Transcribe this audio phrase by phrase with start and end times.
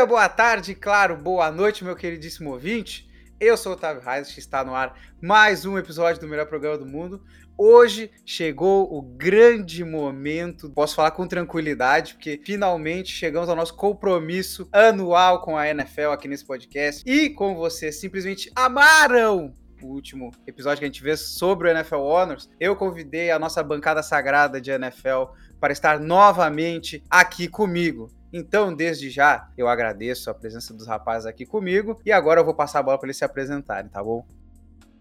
[0.00, 3.06] dia, boa tarde, claro, boa noite, meu queridíssimo ouvinte.
[3.38, 6.86] Eu sou o Otávio Reis, está no ar mais um episódio do melhor programa do
[6.86, 7.22] mundo.
[7.58, 14.66] Hoje chegou o grande momento, posso falar com tranquilidade, porque finalmente chegamos ao nosso compromisso
[14.72, 17.02] anual com a NFL aqui nesse podcast.
[17.06, 21.96] E como vocês simplesmente amaram o último episódio que a gente vê sobre o NFL
[21.96, 28.10] Honors, eu convidei a nossa bancada sagrada de NFL para estar novamente aqui comigo.
[28.32, 32.54] Então, desde já, eu agradeço a presença dos rapazes aqui comigo e agora eu vou
[32.54, 34.24] passar a bola para eles se apresentarem, tá bom?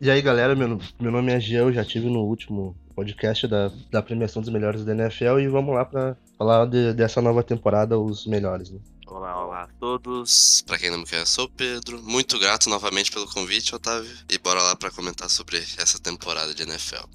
[0.02, 3.72] E aí, galera, meu, meu nome é Gia, eu já tive no último podcast da,
[3.92, 8.00] da premiação dos melhores da NFL e vamos lá para falar de, dessa nova temporada,
[8.00, 8.80] os melhores, né?
[9.06, 10.64] Olá, olá a todos.
[10.68, 12.02] Para quem não me conhece, sou o Pedro.
[12.02, 14.10] Muito grato novamente pelo convite, Otávio.
[14.30, 17.06] E bora lá para comentar sobre essa temporada de NFL.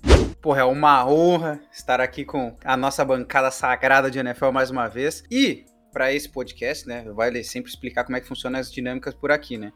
[0.43, 4.89] Porra, é uma honra estar aqui com a nossa bancada sagrada de NFL mais uma
[4.89, 5.23] vez.
[5.31, 9.31] E para esse podcast, né, vai sempre explicar como é que funcionam as dinâmicas por
[9.31, 9.73] aqui, né?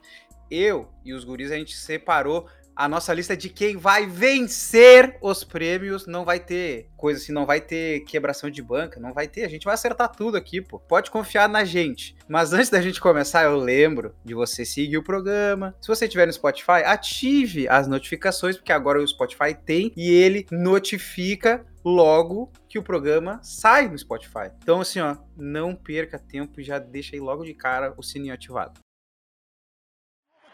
[0.50, 2.48] Eu e os guris a gente separou
[2.79, 6.07] a nossa lista de quem vai vencer os prêmios.
[6.07, 9.45] Não vai ter coisa assim, não vai ter quebração de banca, não vai ter.
[9.45, 10.79] A gente vai acertar tudo aqui, pô.
[10.79, 12.17] Pode confiar na gente.
[12.29, 15.75] Mas antes da gente começar, eu lembro de você seguir o programa.
[15.81, 20.47] Se você estiver no Spotify, ative as notificações, porque agora o Spotify tem e ele
[20.53, 24.53] notifica logo que o programa sai no Spotify.
[24.63, 28.35] Então, assim, ó, não perca tempo e já deixa aí logo de cara o sininho
[28.35, 28.79] ativado.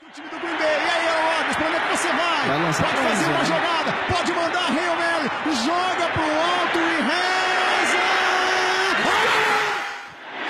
[0.09, 2.49] O time do Green Bay, e aí, Alves, pra onde é que você vai?
[2.49, 3.45] Vai lançar pode fazer uma né?
[3.45, 5.31] jogada, pode mandar, Hail Mary,
[5.65, 8.05] joga pro alto e reza!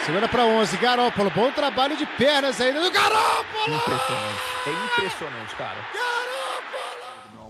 [0.05, 3.77] Segura pra 11, Garópolo, bom trabalho de pernas aí do Garópolo!
[3.77, 4.43] Impressionante.
[4.67, 5.79] É impressionante, cara.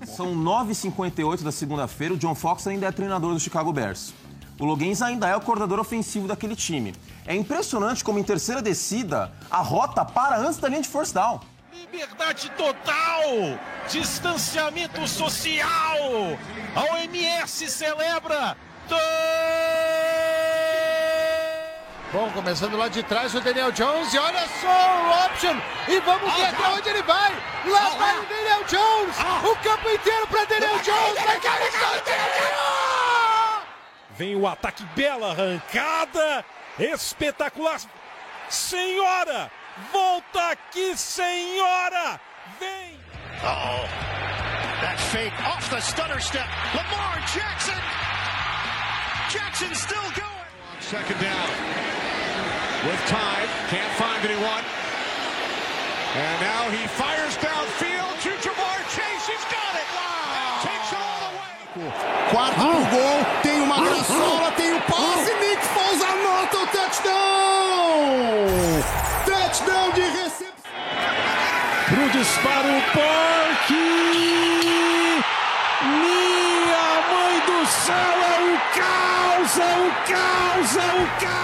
[0.04, 4.12] São 9h58 da segunda-feira, o John Fox ainda é treinador do Chicago Bears.
[4.60, 6.94] O Loggins ainda é o coordenador ofensivo daquele time.
[7.26, 11.40] É impressionante como em terceira descida, a rota para antes da linha de force down.
[11.74, 13.58] Liberdade total!
[13.88, 16.38] Distanciamento social!
[16.76, 18.56] A OMS celebra!
[22.12, 25.56] Bom, começando lá de trás o Daniel Jones e olha só o option
[25.88, 27.32] e vamos ver até onde ele vai.
[27.66, 29.16] Lá vai o Daniel Jones,
[29.50, 31.72] o campo inteiro para Daniel Jones, vai cair
[34.10, 36.44] Vem o ataque, bela arrancada!
[36.78, 37.80] Espetacular!
[38.48, 39.50] Senhora!
[39.92, 42.20] Volta aqui, senhora!
[42.60, 42.94] Vem!
[43.42, 43.88] Uh-oh.
[44.80, 46.46] That fake off the stutter step.
[46.74, 47.74] Lamar Jackson.
[49.30, 50.48] Jackson still going.
[50.78, 51.48] Second down.
[52.86, 53.48] With time.
[53.66, 54.62] Can't find anyone.
[56.14, 59.26] And now he fires downfield to Jamar Chase.
[59.26, 59.88] He's got it.
[59.90, 60.62] Wow.
[60.62, 61.90] Takes it all away.
[62.30, 63.18] Quarto pro gol.
[63.42, 64.52] Tem uma graçola.
[64.52, 65.34] Tem o passe.
[65.42, 67.64] Nick Foles anota o touchdown.
[69.64, 70.72] De recepção.
[71.86, 73.74] Pro disparo, Parque!
[75.82, 81.34] Minha mãe do céu, é o caos, é o caos, é o caos!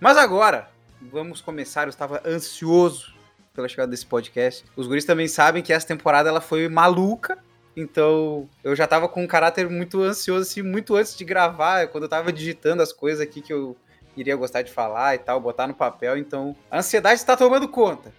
[0.00, 0.68] Mas agora,
[1.00, 1.84] vamos começar.
[1.84, 3.14] Eu estava ansioso
[3.54, 4.64] pela chegada desse podcast.
[4.76, 7.38] Os guris também sabem que essa temporada ela foi maluca.
[7.80, 12.04] Então, eu já tava com um caráter muito ansioso, assim, muito antes de gravar, quando
[12.04, 13.76] eu tava digitando as coisas aqui que eu
[14.16, 16.18] iria gostar de falar e tal, botar no papel.
[16.18, 18.12] Então, a ansiedade está tomando conta.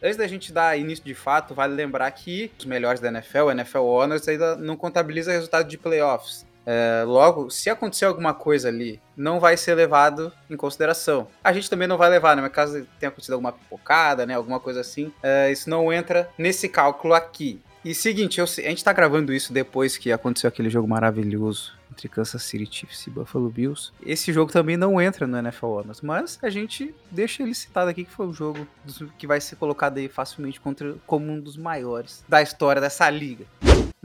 [0.00, 3.50] Antes da gente dar início de fato, vale lembrar que os melhores da NFL, o
[3.50, 6.46] NFL Honors, ainda não contabiliza resultado de playoffs.
[6.64, 11.26] É, logo, se acontecer alguma coisa ali, não vai ser levado em consideração.
[11.42, 12.42] A gente também não vai levar, né?
[12.42, 14.34] Mas caso tenha acontecido alguma pipocada, né?
[14.34, 17.60] Alguma coisa assim, é, isso não entra nesse cálculo aqui.
[17.84, 22.08] E seguinte, eu a gente tá gravando isso depois que aconteceu aquele jogo maravilhoso entre
[22.08, 23.92] Kansas City Chiefs e Buffalo Bills.
[24.04, 28.04] Esse jogo também não entra no NFL Honors, mas a gente deixa ele citado aqui
[28.04, 31.56] que foi um jogo dos- que vai ser colocado aí facilmente contra, como um dos
[31.56, 33.44] maiores da história dessa liga.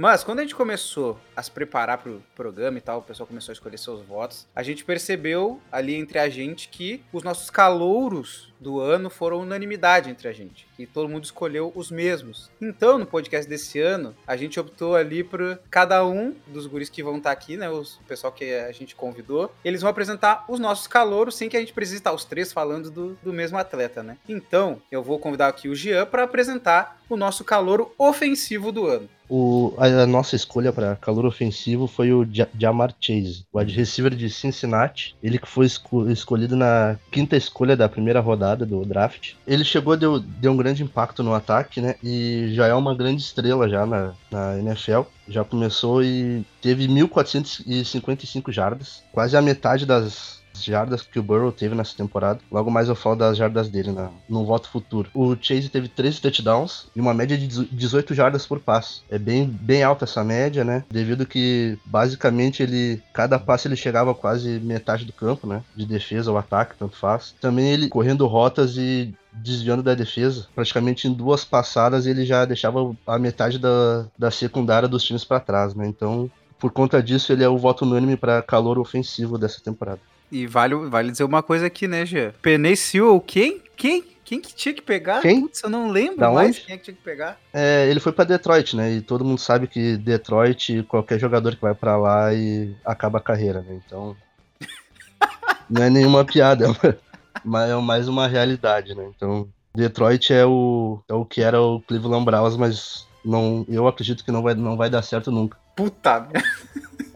[0.02, 3.52] Mas quando a gente começou a se preparar pro programa e tal, o pessoal começou
[3.52, 8.48] a escolher seus votos, a gente percebeu ali entre a gente que os nossos calouros
[8.62, 12.50] do ano foram unanimidade entre a gente, que todo mundo escolheu os mesmos.
[12.62, 17.04] Então, no podcast desse ano, a gente optou ali por cada um dos guris que
[17.04, 20.62] vão estar aqui, né, os- o pessoal que a gente convidou, eles vão apresentar os
[20.62, 24.02] nossos calouros sem que a gente precise estar os três falando do, do mesmo atleta,
[24.02, 24.18] né?
[24.30, 29.10] Então, eu vou convidar aqui o Jean para apresentar o nosso calouro ofensivo do ano.
[29.30, 34.16] O, a, nossa escolha para calor ofensivo foi o Ja- Jamar Chase, o wide receiver
[34.16, 35.16] de Cincinnati.
[35.22, 39.34] Ele que foi esco- escolhido na quinta escolha da primeira rodada do draft.
[39.46, 41.96] Ele chegou, deu, deu um grande impacto no ataque, né?
[42.04, 45.02] E já é uma grande estrela já na, na NFL.
[45.28, 51.76] Já começou e teve 1.455 jardas, quase a metade das jardas que o Burrow teve
[51.76, 52.40] nessa temporada.
[52.52, 55.10] Logo mais eu falo das jardas dele na, no voto futuro.
[55.14, 59.02] O Chase teve 13 touchdowns e uma média de 18 jardas por passe.
[59.10, 60.84] É bem, bem alta essa média, né?
[60.90, 65.62] Devido que basicamente ele cada passe ele chegava quase metade do campo, né?
[65.76, 67.36] De defesa ou ataque, tanto faz.
[67.40, 70.48] Também ele correndo rotas e desviando da defesa.
[70.56, 75.40] Praticamente em duas passadas ele já deixava a metade da, da secundária dos times para
[75.40, 75.88] trás, né?
[75.88, 76.30] Então,
[76.60, 80.02] por conta disso, ele é o voto unânime para calor ofensivo dessa temporada.
[80.32, 82.32] E vale, vale dizer uma coisa aqui, né, Gê?
[82.42, 83.62] Penei Sewell, quem?
[83.76, 84.04] Quem?
[84.24, 85.22] Quem que tinha que pegar?
[85.22, 85.42] Quem?
[85.42, 86.62] Putz, eu não lembro Da mais onde?
[86.62, 87.40] quem é que tinha que pegar.
[87.52, 88.92] É, ele foi pra Detroit, né?
[88.92, 93.22] E todo mundo sabe que Detroit, qualquer jogador que vai pra lá e acaba a
[93.22, 93.82] carreira, né?
[93.84, 94.16] Então.
[95.68, 96.68] não é nenhuma piada,
[97.44, 99.10] mas é mais uma realidade, né?
[99.16, 104.24] Então, Detroit é o, é o que era o Cleveland Browns, mas não, eu acredito
[104.24, 105.58] que não vai, não vai dar certo nunca.
[105.76, 106.44] Puta merda.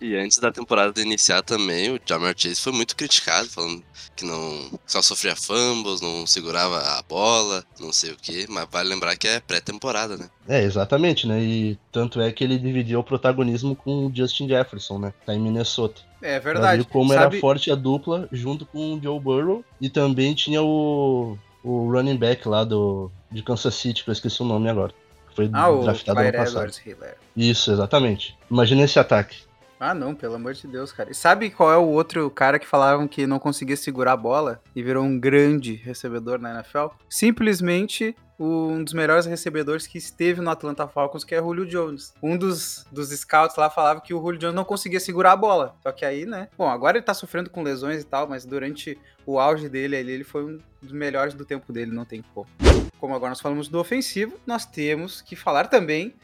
[0.00, 3.82] E antes da temporada iniciar também, o Jamar Chase foi muito criticado, falando
[4.16, 8.88] que não só sofria fumbles, não segurava a bola, não sei o que, mas vale
[8.88, 10.30] lembrar que é pré-temporada, né?
[10.48, 11.40] É, exatamente, né?
[11.42, 15.12] E tanto é que ele dividiu o protagonismo com o Justin Jefferson, né?
[15.26, 16.00] Tá em Minnesota.
[16.22, 16.82] É verdade.
[16.82, 19.64] ver como Sabe- era forte a dupla junto com o Joe Burrow.
[19.80, 24.40] E também tinha o, o running back lá do, de Kansas City, que eu esqueci
[24.42, 24.92] o nome agora.
[25.36, 26.56] Foi Ah, o draftado ano Clyde passado.
[26.64, 27.16] Edwards Hiller.
[27.36, 28.36] Isso, exatamente.
[28.50, 29.49] Imagina esse ataque.
[29.80, 31.10] Ah, não, pelo amor de Deus, cara.
[31.10, 34.60] E sabe qual é o outro cara que falavam que não conseguia segurar a bola
[34.76, 36.88] e virou um grande recebedor na NFL?
[37.08, 42.12] Simplesmente um dos melhores recebedores que esteve no Atlanta Falcons, que é Julio Jones.
[42.22, 45.74] Um dos, dos scouts lá falava que o Julio Jones não conseguia segurar a bola.
[45.82, 46.48] Só que aí, né?
[46.58, 50.12] Bom, agora ele tá sofrendo com lesões e tal, mas durante o auge dele ali,
[50.12, 52.46] ele foi um dos melhores do tempo dele, não tem como.
[52.98, 56.14] Como agora nós falamos do ofensivo, nós temos que falar também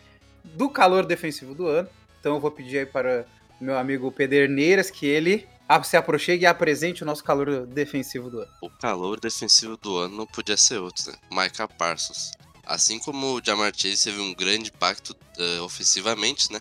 [0.44, 1.88] do calor defensivo do ano.
[2.20, 5.47] Então eu vou pedir aí para o meu amigo Pederneiras que ele
[5.85, 8.50] se aproxime e apresente o nosso calor defensivo do ano.
[8.62, 11.19] O calor defensivo do ano não podia ser outro, né?
[11.31, 12.31] Micah Parsons.
[12.64, 16.61] Assim como o Jamar Chase teve um grande impacto eh, ofensivamente, né?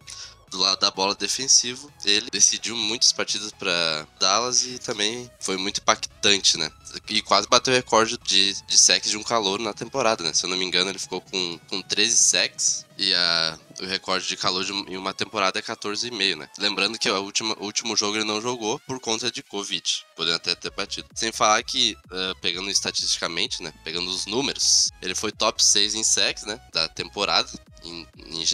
[0.49, 5.81] Do lado da bola defensivo, ele decidiu muitas partidas para Dallas e também foi muito
[5.81, 6.71] impactante, né?
[7.09, 10.33] E quase bateu o recorde de, de sacks de um calor na temporada, né?
[10.33, 14.27] Se eu não me engano, ele ficou com, com 13 sacks e a, o recorde
[14.27, 16.49] de calor de, em uma temporada é 14,5, né?
[16.57, 20.35] Lembrando que a última, o último jogo ele não jogou por conta de Covid, podendo
[20.35, 21.07] até ter batido.
[21.13, 23.73] Sem falar que, ah, pegando estatisticamente, né?
[23.83, 26.59] Pegando os números, ele foi top 6 em sacks, né?
[26.73, 27.49] Da temporada.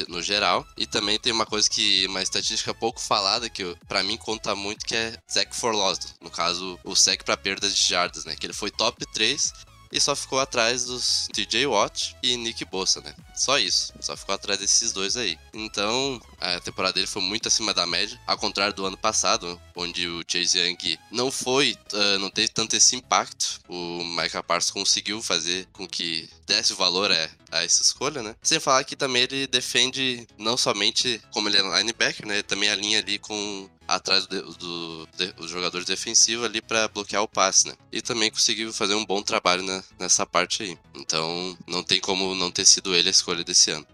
[0.09, 4.17] no geral, e também tem uma coisa que, uma estatística pouco falada, que pra mim
[4.17, 8.25] conta muito, que é sack for loss, no caso, o sack pra perda de jardas,
[8.25, 9.53] né, que ele foi top 3
[9.91, 13.13] e só ficou atrás dos TJ Watt e Nick Bossa, né?
[13.35, 13.93] Só isso.
[13.99, 15.37] Só ficou atrás desses dois aí.
[15.53, 20.07] Então, a temporada dele foi muito acima da média, ao contrário do ano passado, onde
[20.07, 23.59] o Chase Young não foi, ah, não teve tanto esse impacto.
[23.67, 28.35] O Micah Parsons conseguiu fazer com que desse valor a, a essa escolha, né?
[28.41, 32.41] Sem falar que também ele defende não somente como ele é linebacker, né?
[32.41, 35.07] Também alinha ali com atrás do, do,
[35.37, 37.73] dos jogadores defensivos ali para bloquear o passe, né?
[37.91, 40.77] E também conseguiu fazer um bom trabalho na- nessa parte aí.
[40.95, 43.85] Então, não tem como não ter sido ele a escolha desse ano.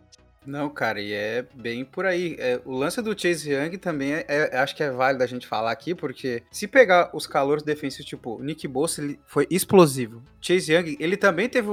[0.45, 2.37] Não, cara, e é bem por aí.
[2.39, 5.45] É, o lance do Chase Young também é, é- acho que é válido a gente
[5.45, 8.65] falar aqui, porque se pegar os calores defensivos, tipo, Nick
[8.97, 10.23] ele foi explosivo.
[10.39, 11.67] Chase Young, ele também teve,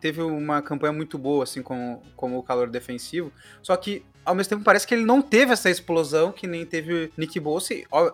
[0.00, 4.50] teve uma campanha muito boa, assim, como, como o calor defensivo, só que ao mesmo
[4.50, 7.40] tempo parece que ele não teve essa explosão que nem teve Nick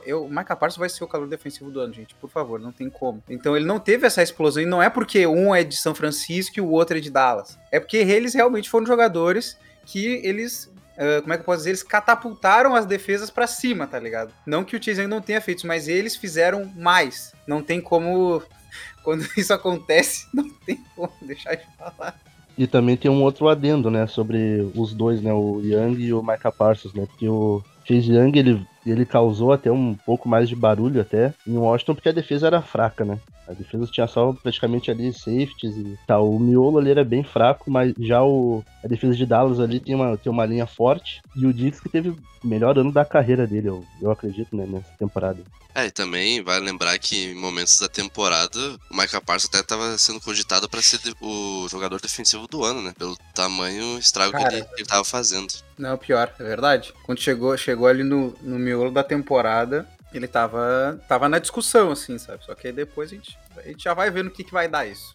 [0.04, 2.70] eu, o Micah Parsons vai ser o calor defensivo do ano, gente, por favor, não
[2.70, 3.22] tem como.
[3.28, 6.58] Então ele não teve essa explosão, e não é porque um é de São Francisco
[6.58, 7.58] e o outro é de Dallas.
[7.70, 10.70] É porque eles realmente foram jogadores que eles.
[10.98, 11.70] ah, como é que eu posso dizer?
[11.70, 14.34] Eles catapultaram as defesas pra cima, tá ligado?
[14.46, 17.32] Não que o Chase não tenha feito, mas eles fizeram mais.
[17.46, 18.42] Não tem como.
[19.02, 22.20] Quando isso acontece, não tem como deixar de falar.
[22.56, 26.22] E também tem um outro adendo, né, sobre os dois, né, o Young e o
[26.22, 30.56] Micah Parsons, né, porque o Chase Young, ele, ele causou até um pouco mais de
[30.56, 33.18] barulho até em Washington, porque a defesa era fraca, né.
[33.46, 36.30] A defesa tinha só praticamente ali safeties e tal.
[36.30, 39.94] O miolo ali era bem fraco, mas já o, a defesa de Dallas ali tem
[39.94, 41.20] uma, tem uma linha forte.
[41.36, 44.66] E o Dix que teve o melhor ano da carreira dele, eu, eu acredito, né,
[44.66, 45.42] nessa temporada.
[45.74, 48.58] É, e também vale lembrar que em momentos da temporada,
[48.90, 52.92] o Micah Parsons até estava sendo cogitado para ser o jogador defensivo do ano, né?
[52.98, 54.54] Pelo tamanho estrago que Cara.
[54.54, 55.52] ele, que ele tava fazendo.
[55.78, 56.92] Não, pior, é verdade.
[57.04, 62.18] Quando chegou, chegou ali no, no miolo da temporada, ele tava, tava na discussão, assim,
[62.18, 62.44] sabe?
[62.44, 64.68] Só que aí depois a gente, a gente já vai vendo o que, que vai
[64.68, 65.14] dar isso.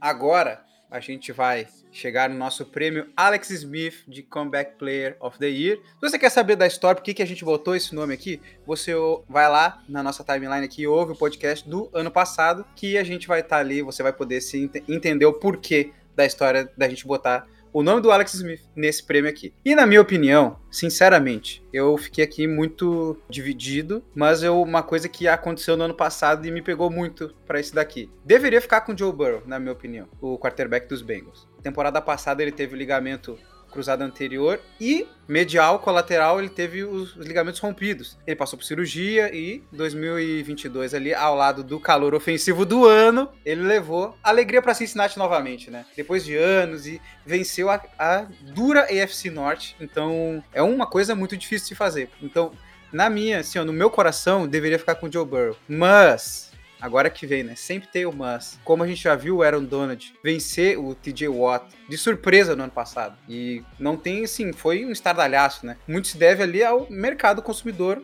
[0.00, 5.48] Agora a gente vai chegar no nosso prêmio Alex Smith de Comeback Player of the
[5.48, 5.78] Year.
[5.78, 8.40] Se você quer saber da história, por que, que a gente botou esse nome aqui,
[8.66, 8.92] você
[9.28, 13.04] vai lá na nossa timeline aqui e ouve o podcast do ano passado, que a
[13.04, 16.88] gente vai estar ali, você vai poder se ente- entender o porquê da história da
[16.88, 19.52] gente botar o nome do Alex Smith nesse prêmio aqui.
[19.64, 25.28] E na minha opinião, sinceramente, eu fiquei aqui muito dividido, mas eu, uma coisa que
[25.28, 28.10] aconteceu no ano passado e me pegou muito pra esse daqui.
[28.24, 31.46] Deveria ficar com o Joe Burrow, na minha opinião, o quarterback dos Bengals.
[31.62, 33.38] Temporada passada ele teve o ligamento
[33.70, 38.16] cruzado anterior e medial colateral ele teve os, os ligamentos rompidos.
[38.26, 43.62] Ele passou por cirurgia e 2022 ali ao lado do calor ofensivo do ano, ele
[43.62, 45.84] levou alegria para Cincinnati novamente, né?
[45.96, 49.76] Depois de anos e venceu a, a dura AFC Norte.
[49.80, 52.08] Então é uma coisa muito difícil de fazer.
[52.22, 52.52] Então
[52.92, 57.08] na minha, assim, ó, no meu coração deveria ficar com o Joe Burrow, mas Agora
[57.08, 57.54] que vem, né?
[57.54, 58.58] Sempre tem o mas.
[58.64, 62.64] Como a gente já viu o Aaron Donald vencer o TJ Watt de surpresa no
[62.64, 63.16] ano passado.
[63.28, 65.76] E não tem, assim, foi um estardalhaço, né?
[65.88, 68.02] Muito se deve ali ao mercado consumidor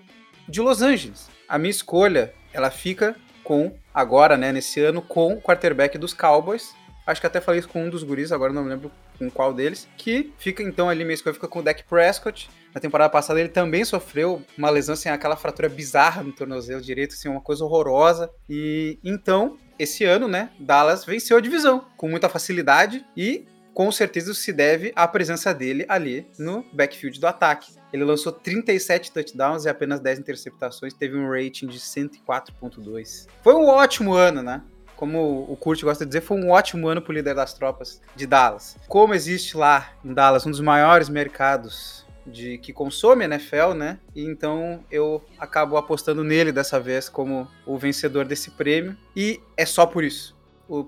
[0.49, 1.29] de Los Angeles.
[1.49, 3.15] A minha escolha, ela fica
[3.45, 6.75] com, agora, né, nesse ano, com o quarterback dos Cowboys.
[7.07, 9.53] Acho que até falei isso com um dos guris, agora não me lembro com qual
[9.53, 9.89] deles.
[9.97, 12.49] Que fica, então, ali, minha escolha fica com o Dak Prescott.
[12.75, 17.13] Na temporada passada ele também sofreu uma lesão, assim, aquela fratura bizarra no tornozelo direito,
[17.13, 18.31] assim, uma coisa horrorosa.
[18.49, 24.35] E então, esse ano, né, Dallas venceu a divisão com muita facilidade e com certeza
[24.35, 27.73] se deve à presença dele ali no backfield do ataque.
[27.93, 33.29] Ele lançou 37 touchdowns e apenas 10 interceptações, teve um rating de 104.2.
[33.43, 34.63] Foi um ótimo ano, né?
[34.97, 38.01] Como o Kurt gosta de dizer, foi um ótimo ano para o líder das tropas
[38.15, 38.77] de Dallas.
[38.87, 43.99] Como existe lá em Dallas um dos maiores mercados de que consome NFL, né?
[44.15, 49.67] E então eu acabo apostando nele dessa vez como o vencedor desse prêmio e é
[49.67, 50.37] só por isso.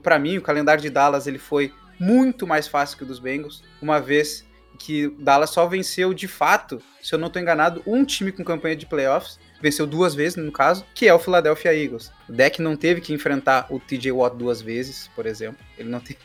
[0.02, 3.62] Para mim, o calendário de Dallas ele foi muito mais fácil que o dos Bengals,
[3.80, 4.44] uma vez
[4.78, 8.74] que Dallas só venceu de fato, se eu não estou enganado, um time com campanha
[8.74, 12.10] de playoffs, venceu duas vezes no caso, que é o Philadelphia Eagles.
[12.28, 15.64] O deck não teve que enfrentar o TJ Watt duas vezes, por exemplo.
[15.78, 16.18] Ele não teve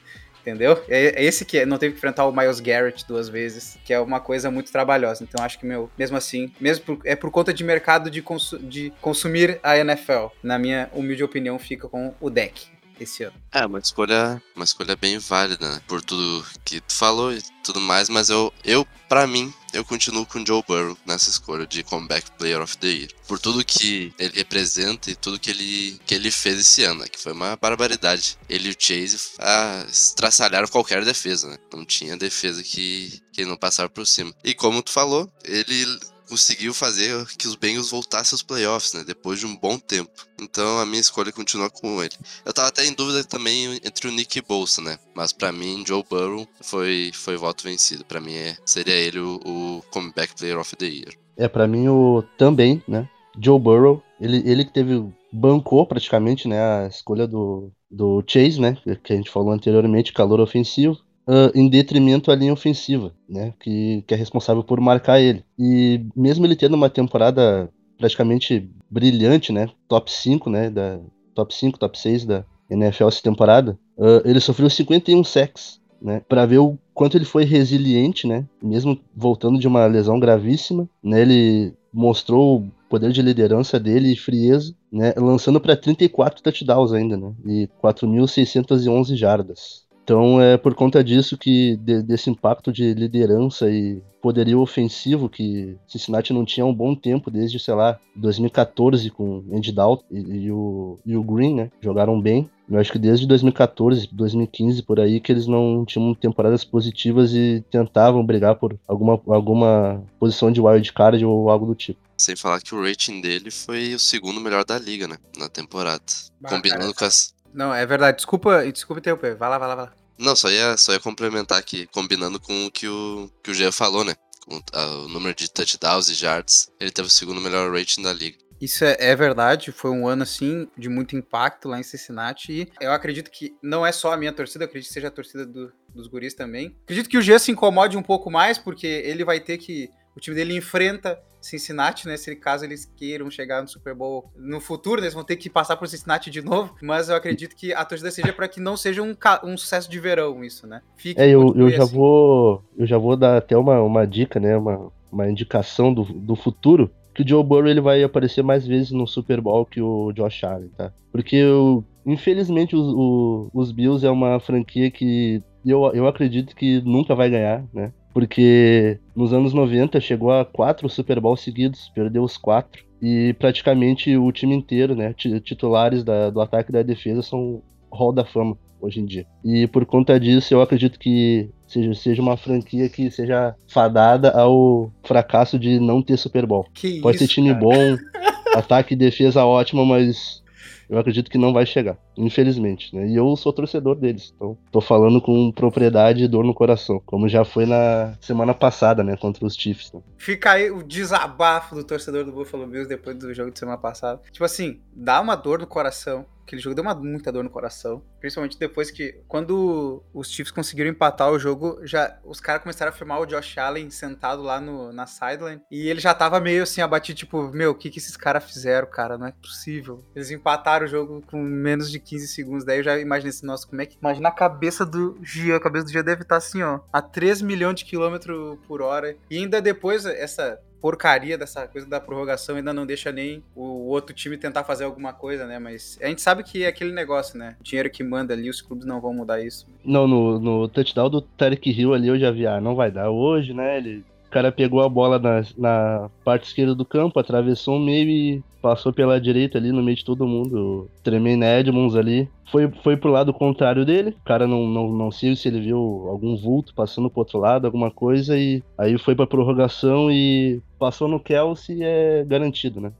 [0.50, 0.84] Entendeu?
[0.88, 4.00] É, esse que é, não teve que enfrentar o Miles Garrett duas vezes, que é
[4.00, 5.24] uma coisa muito trabalhosa.
[5.24, 8.58] Então acho que, meu, mesmo assim, mesmo por, é por conta de mercado de, consu,
[8.58, 12.68] de consumir a NFL, na minha humilde opinião, fica com o deck
[13.00, 13.36] esse ano.
[13.52, 15.82] É, uma escolha, uma escolha bem válida, né?
[15.88, 20.26] Por tudo que tu falou e tudo mais, mas eu, eu para mim, eu continuo
[20.26, 23.10] com Joe Burrow nessa escolha de Comeback Player of the Year.
[23.28, 27.08] Por tudo que ele representa e tudo que ele, que ele fez esse ano, né?
[27.08, 28.38] Que foi uma barbaridade.
[28.50, 31.58] Ele e o Chase ah, estraçalharam qualquer defesa, né?
[31.74, 34.34] Não tinha defesa que, que não passava por cima.
[34.44, 35.86] E como tu falou, ele
[36.30, 39.04] conseguiu fazer que os Bengals voltassem aos playoffs, né?
[39.06, 40.12] Depois de um bom tempo.
[40.40, 42.14] Então a minha escolha continua com ele.
[42.46, 44.98] Eu tava até em dúvida também entre o Nick e Bolsa, né?
[45.16, 48.06] Mas para mim, Joe Burrow foi, foi voto vencido.
[48.06, 51.14] Para mim, é, seria ele o, o Comeback Player of the Year.
[51.36, 53.10] É, para mim, o também, né?
[53.42, 55.04] Joe Burrow, ele, ele que teve.
[55.32, 56.62] bancou praticamente, né?
[56.62, 58.78] A escolha do, do Chase, né?
[59.04, 60.98] Que a gente falou anteriormente, calor ofensivo.
[61.30, 63.54] Uh, em detrimento à linha ofensiva, né?
[63.60, 65.44] Que, que é responsável por marcar ele.
[65.60, 67.70] E mesmo ele tendo uma temporada
[68.00, 69.70] praticamente brilhante, né?
[69.88, 70.72] Top 5, né?
[70.72, 71.00] Da,
[71.36, 73.78] top 5, top 6 da NFL essa temporada.
[73.96, 76.22] Uh, ele sofreu 51 sacks, né?
[76.28, 78.46] Para ver o quanto ele foi resiliente, né?
[78.62, 81.22] Mesmo voltando de uma lesão gravíssima, né?
[81.22, 85.14] Ele mostrou o poder de liderança dele e frieza, né?
[85.18, 87.34] Lançando para 34 touchdowns ainda, né?
[87.46, 89.88] E 4.611 jardas.
[90.10, 95.78] Então é por conta disso que de, desse impacto de liderança e poderio ofensivo que
[95.88, 100.18] Cincinnati não tinha há um bom tempo, desde, sei lá, 2014 com Andy Dalton e,
[100.18, 101.72] e, o, e o Green, né?
[101.80, 102.50] Jogaram bem.
[102.68, 107.64] Eu acho que desde 2014, 2015, por aí, que eles não tinham temporadas positivas e
[107.70, 112.00] tentavam brigar por alguma, alguma posição de wild card ou algo do tipo.
[112.18, 115.18] Sem falar que o rating dele foi o segundo melhor da liga, né?
[115.38, 116.04] Na temporada.
[116.42, 116.96] Bah, Combinando cara.
[116.96, 117.32] com as.
[117.54, 118.18] Não, é verdade.
[118.18, 119.36] Desculpa, desculpa interromper.
[119.36, 119.99] Vai lá, vai lá, vai lá.
[120.20, 123.72] Não, só ia, só ia complementar aqui, combinando com o que o, que o Jean
[123.72, 124.16] falou, né?
[124.50, 128.12] com ah, o número de touchdowns e yards, ele teve o segundo melhor rating da
[128.12, 128.38] liga.
[128.60, 132.72] Isso é, é verdade, foi um ano assim de muito impacto lá em Cincinnati e
[132.82, 135.72] eu acredito que não é só a minha torcida, acredito que seja a torcida do-
[135.96, 136.76] dos guris também.
[136.84, 140.20] Acredito que o Jean se incomode um pouco mais porque ele vai ter que o
[140.20, 142.18] time dele enfrenta Cincinnati, né?
[142.18, 145.50] Se caso eles queiram chegar no Super Bowl no futuro, né, eles vão ter que
[145.50, 146.76] passar por Cincinnati de novo.
[146.82, 150.00] Mas eu acredito que a torcida seja para que não seja um, um sucesso de
[150.00, 150.82] verão isso, né?
[150.98, 151.96] Fique É, eu, eu já assim.
[151.96, 152.64] vou.
[152.78, 154.58] Eu já vou dar até uma, uma dica, né?
[154.58, 156.92] Uma, uma indicação do, do futuro.
[157.16, 160.44] Que o Joe Burrow ele vai aparecer mais vezes no Super Bowl que o Josh
[160.44, 160.94] Allen, tá?
[161.12, 166.82] Porque eu, infelizmente os, o- os Bills é uma franquia que eu, eu acredito que
[166.82, 167.92] nunca vai ganhar, né?
[168.14, 172.84] Porque nos anos 90 chegou a quatro Super Bowls seguidos, perdeu os quatro.
[173.02, 175.14] E praticamente o time inteiro, né?
[175.14, 177.62] ti- Titulares da- do ataque e da defesa são
[177.92, 179.26] Hall da Fama hoje em dia.
[179.44, 184.92] E por conta disso, eu acredito que seja, seja uma franquia que seja fadada ao
[185.04, 186.66] fracasso de não ter Super Bowl.
[186.74, 187.60] Que Pode isso, ter time cara.
[187.62, 187.98] bom,
[188.56, 190.42] ataque e defesa ótima, mas
[190.90, 192.96] eu acredito que não vai chegar, infelizmente.
[192.96, 193.08] Né?
[193.08, 197.30] E eu sou torcedor deles, então tô falando com propriedade e dor no coração, como
[197.30, 199.92] já foi na semana passada, né, contra os Chiefs.
[199.94, 200.02] né?
[200.18, 204.22] Fica aí o desabafo do torcedor do Buffalo Bills depois do jogo de semana passada.
[204.32, 206.26] Tipo assim, dá uma dor no coração.
[206.50, 208.04] Aquele jogo deu uma muita dor no coração.
[208.20, 212.96] Principalmente depois que, quando os Chiefs conseguiram empatar o jogo, já os caras começaram a
[212.96, 215.62] filmar o Josh Allen sentado lá no, na sideline.
[215.70, 218.90] E ele já tava meio assim abatido, tipo, meu, o que, que esses caras fizeram,
[218.90, 219.16] cara?
[219.16, 220.04] Não é possível.
[220.16, 222.66] Eles empataram o jogo com menos de 15 segundos.
[222.66, 224.00] Daí eu já imaginei assim, nossa, como é que.
[224.02, 225.58] Imagina a cabeça do Gia.
[225.58, 229.16] A cabeça do Gia deve estar assim, ó, a 3 milhões de quilômetros por hora.
[229.30, 234.16] E ainda depois, essa porcaria dessa coisa da prorrogação ainda não deixa nem o outro
[234.16, 235.60] time tentar fazer alguma coisa, né?
[235.60, 237.56] Mas a gente sabe que é aquele negócio, né?
[237.60, 239.68] O dinheiro que manda ali, os clubes não vão mudar isso.
[239.84, 243.10] Não, no, no touchdown do Tarek Hill ali eu já vi, ah, não vai dar
[243.10, 243.78] hoje, né?
[243.78, 248.10] Ele, o cara pegou a bola na, na parte esquerda do campo, atravessou o meio
[248.10, 250.90] e passou pela direita ali no meio de todo mundo.
[251.04, 252.30] Tremaine Edmonds ali.
[252.52, 254.16] Foi, foi pro lado contrário dele.
[254.22, 257.66] O cara não, não, não sei se ele viu algum vulto passando pro outro lado,
[257.66, 258.38] alguma coisa.
[258.38, 262.92] E aí foi pra prorrogação e passou no Kelsey é garantido, né?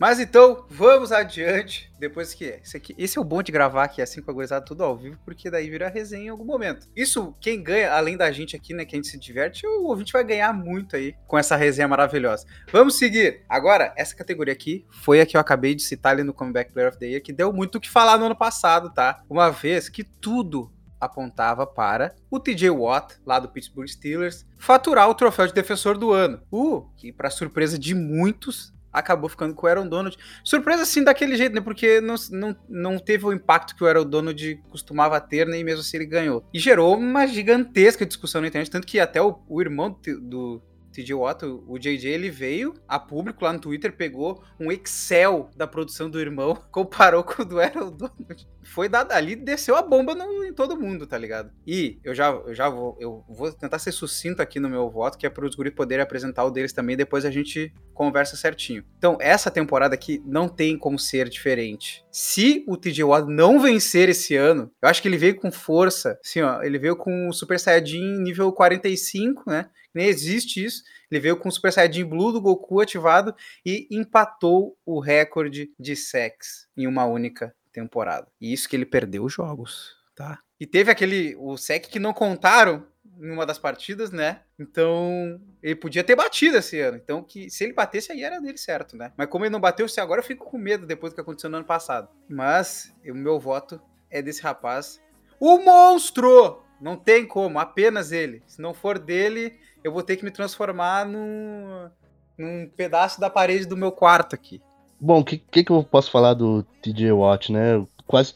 [0.00, 1.92] Mas então, vamos adiante.
[1.98, 4.64] Depois que esse aqui, esse é o bom de gravar aqui assim com a gurizada
[4.64, 6.88] tudo ao vivo, porque daí vira resenha em algum momento.
[6.96, 10.14] Isso, quem ganha, além da gente aqui, né, que a gente se diverte, o ouvinte
[10.14, 12.46] vai ganhar muito aí com essa resenha maravilhosa.
[12.72, 13.42] Vamos seguir.
[13.46, 16.88] Agora, essa categoria aqui foi a que eu acabei de citar ali no Comeback Player
[16.88, 19.22] of the Year, que deu muito o que falar no ano passado, tá?
[19.28, 25.14] Uma vez que tudo apontava para o TJ Watt, lá do Pittsburgh Steelers, faturar o
[25.14, 26.40] troféu de defensor do ano.
[26.50, 30.16] O que, para surpresa de muitos, acabou ficando com o Aaron Donald.
[30.44, 31.60] Surpresa assim daquele jeito, né?
[31.60, 35.80] Porque não, não, não teve o impacto que o Aaron Donald costumava ter, nem mesmo
[35.80, 36.44] assim ele ganhou.
[36.52, 40.62] E gerou uma gigantesca discussão na internet, tanto que até o, o irmão do, do
[40.92, 45.66] TJ Watt, o JJ, ele veio a público lá no Twitter, pegou um Excel da
[45.66, 48.48] produção do irmão, comparou com o do Aaron Donald.
[48.70, 51.50] Foi dado ali, desceu a bomba no- em todo mundo, tá ligado?
[51.66, 55.18] E eu já, eu já vou, eu vou tentar ser sucinto aqui no meu voto,
[55.18, 58.84] que é para os guris poderem apresentar o deles também, depois a gente conversa certinho.
[58.96, 62.04] Então, essa temporada aqui não tem como ser diferente.
[62.10, 66.18] Se o TJ Watt não vencer esse ano, eu acho que ele veio com força,
[66.24, 69.68] assim, ó, ele veio com o Super Saiyajin nível 45, né?
[69.92, 70.84] Nem existe isso.
[71.10, 73.34] Ele veio com o Super Saiyajin Blue do Goku ativado
[73.66, 78.26] e empatou o recorde de sex em uma única temporada.
[78.40, 80.38] E isso que ele perdeu os jogos, tá?
[80.58, 82.86] E teve aquele o sec que não contaram
[83.20, 84.40] em uma das partidas, né?
[84.58, 86.96] Então, ele podia ter batido esse ano.
[86.96, 89.12] Então, que se ele batesse aí era dele certo, né?
[89.16, 91.50] Mas como ele não bateu, se agora eu fico com medo depois do que aconteceu
[91.50, 92.08] no ano passado.
[92.28, 93.80] Mas o meu voto
[94.10, 95.00] é desse rapaz.
[95.38, 96.62] O monstro!
[96.80, 98.42] Não tem como, apenas ele.
[98.46, 101.90] Se não for dele, eu vou ter que me transformar num,
[102.38, 104.62] num pedaço da parede do meu quarto aqui.
[105.00, 107.84] Bom, o que, que, que eu posso falar do TJ Watt, né?
[108.06, 108.34] Quase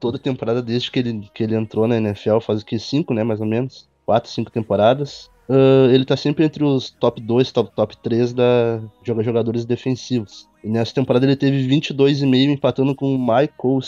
[0.00, 2.78] toda temporada desde que ele, que ele entrou na NFL, faz o que?
[2.78, 3.22] Cinco, né?
[3.22, 3.88] Mais ou menos.
[4.06, 5.30] Quatro, cinco temporadas.
[5.48, 10.46] Ah, ele tá sempre entre os top 2, top, top 3 da joga- jogadores defensivos.
[10.62, 13.80] E nessa temporada ele teve 22,5 empatando com o Michael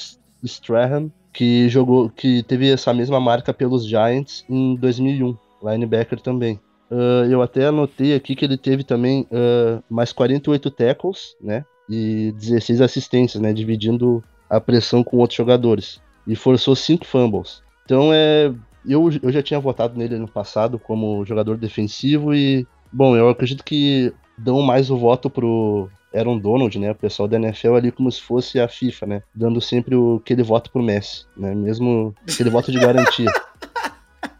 [0.42, 6.58] Strahan, que jogou, que teve essa mesma marca pelos Giants em 2001, linebacker também.
[6.90, 11.64] Ah, eu até anotei aqui que ele teve também ah, mais 48 tackles, né?
[11.90, 13.52] E 16 assistências, né?
[13.52, 16.00] Dividindo a pressão com outros jogadores.
[16.26, 17.62] E forçou 5 fumbles.
[17.84, 18.52] Então é.
[18.88, 22.66] Eu, eu já tinha votado nele no passado como jogador defensivo e.
[22.92, 26.90] Bom, eu acredito que dão mais o voto pro Aaron Donald, né?
[26.90, 29.22] O pessoal da NFL ali como se fosse a FIFA, né?
[29.34, 31.54] Dando sempre o, aquele voto pro Messi, né?
[31.54, 33.30] Mesmo aquele voto de garantia.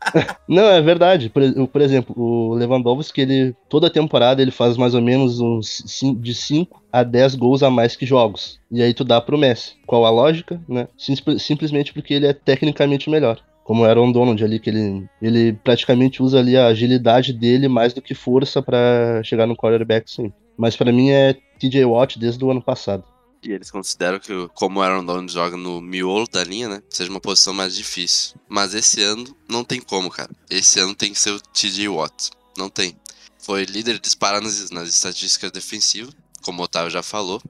[0.49, 1.29] Não, é verdade.
[1.29, 5.85] Por, por, exemplo, o Lewandowski, ele toda temporada ele faz mais ou menos uns
[6.19, 8.59] de 5 a 10 gols a mais que jogos.
[8.71, 9.75] E aí tu dá pro Messi.
[9.87, 10.89] Qual a lógica, né?
[10.97, 16.21] simplesmente porque ele é tecnicamente melhor como era o Donald ali, que ele, ele praticamente
[16.21, 20.33] usa ali a agilidade dele mais do que força para chegar no quarterback, sim.
[20.57, 23.05] Mas para mim é TJ Watt desde o ano passado.
[23.43, 26.83] E eles consideram que, como o Aaron Donald joga no miolo da linha, né?
[26.91, 28.35] Seja uma posição mais difícil.
[28.49, 30.31] Mas esse ano não tem como, cara.
[30.49, 32.31] Esse ano tem que ser o TJ Watt.
[32.57, 32.95] Não tem.
[33.39, 37.41] Foi líder disparado nas, nas estatísticas defensivas como o Otávio já falou.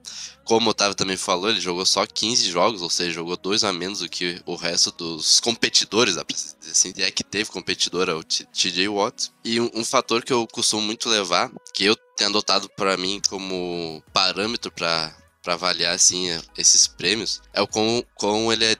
[0.43, 3.71] Como o Otávio também falou, ele jogou só 15 jogos, ou seja, jogou dois a
[3.71, 6.17] menos do que o resto dos competidores,
[6.69, 9.31] assim, é que teve competidor, é o TJ Watt.
[9.43, 13.21] E um, um, fator que eu costumo muito levar, que eu tenho adotado para mim
[13.29, 16.27] como parâmetro para para avaliar assim
[16.57, 18.75] esses prêmios é o quão, quão ele é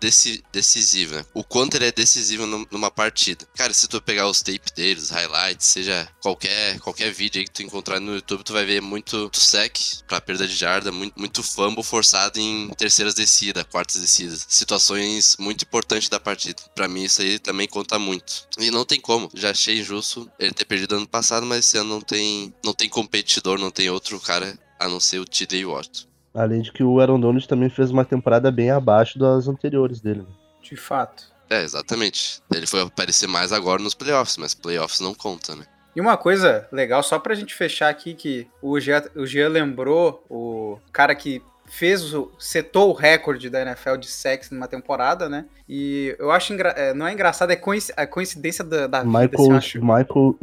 [0.51, 1.25] decisivo, né?
[1.33, 3.47] O quanto ele é decisivo numa partida.
[3.55, 7.51] Cara, se tu pegar os tape dele, os highlights, seja qualquer qualquer vídeo aí que
[7.51, 11.43] tu encontrar no YouTube, tu vai ver muito sec para perda de jarda, muito, muito
[11.43, 16.61] fumble forçado em terceiras descidas, quartas descidas, situações muito importantes da partida.
[16.75, 18.47] Para mim isso aí também conta muito.
[18.59, 21.89] E não tem como, já achei injusto ele ter perdido ano passado, mas esse ano
[21.89, 26.10] não tem não tem competidor, não tem outro cara a não ser o TD Watt.
[26.33, 30.21] Além de que o Aaron Donald também fez uma temporada bem abaixo das anteriores dele.
[30.21, 30.27] Né?
[30.61, 31.31] De fato.
[31.49, 32.41] É, exatamente.
[32.53, 35.65] Ele foi aparecer mais agora nos playoffs, mas playoffs não conta, né?
[35.93, 40.23] E uma coisa legal, só pra gente fechar aqui, que o Jean, o Jean lembrou
[40.29, 42.31] o cara que fez o.
[42.39, 45.45] setou o recorde da NFL de sexo numa temporada, né?
[45.67, 47.61] E eu acho engra, é, não é engraçado, é
[47.97, 50.37] a coincidência da, da Michael, vida, assim, Michael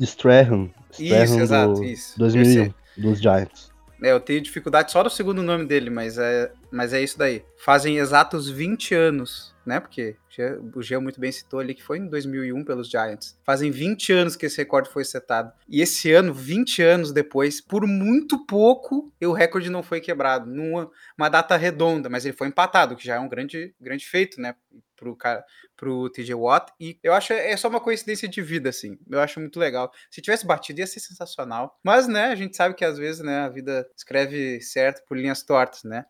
[0.00, 0.68] Strahan.
[0.92, 2.18] Strahan isso, exato, isso.
[2.18, 3.72] 2001, dos Giants.
[4.02, 7.42] É, eu tenho dificuldade só do segundo nome dele, mas é, mas é isso daí.
[7.58, 9.80] Fazem exatos 20 anos, né?
[9.80, 10.16] Porque
[10.74, 13.38] o Geo muito bem citou ali que foi em 2001 pelos Giants.
[13.44, 15.52] Fazem 20 anos que esse recorde foi setado.
[15.68, 20.50] E esse ano, 20 anos depois, por muito pouco, o recorde não foi quebrado.
[20.50, 24.40] Numa uma data redonda, mas ele foi empatado, que já é um grande, grande feito,
[24.40, 24.54] né?
[24.96, 25.44] Pro, cara,
[25.76, 26.72] pro TJ Watt.
[26.80, 28.98] E eu acho é só uma coincidência de vida, assim.
[29.10, 29.92] Eu acho muito legal.
[30.10, 31.78] Se tivesse batido, ia ser sensacional.
[31.84, 35.42] Mas, né, a gente sabe que às vezes, né, a vida escreve certo por linhas
[35.42, 36.04] tortas, né?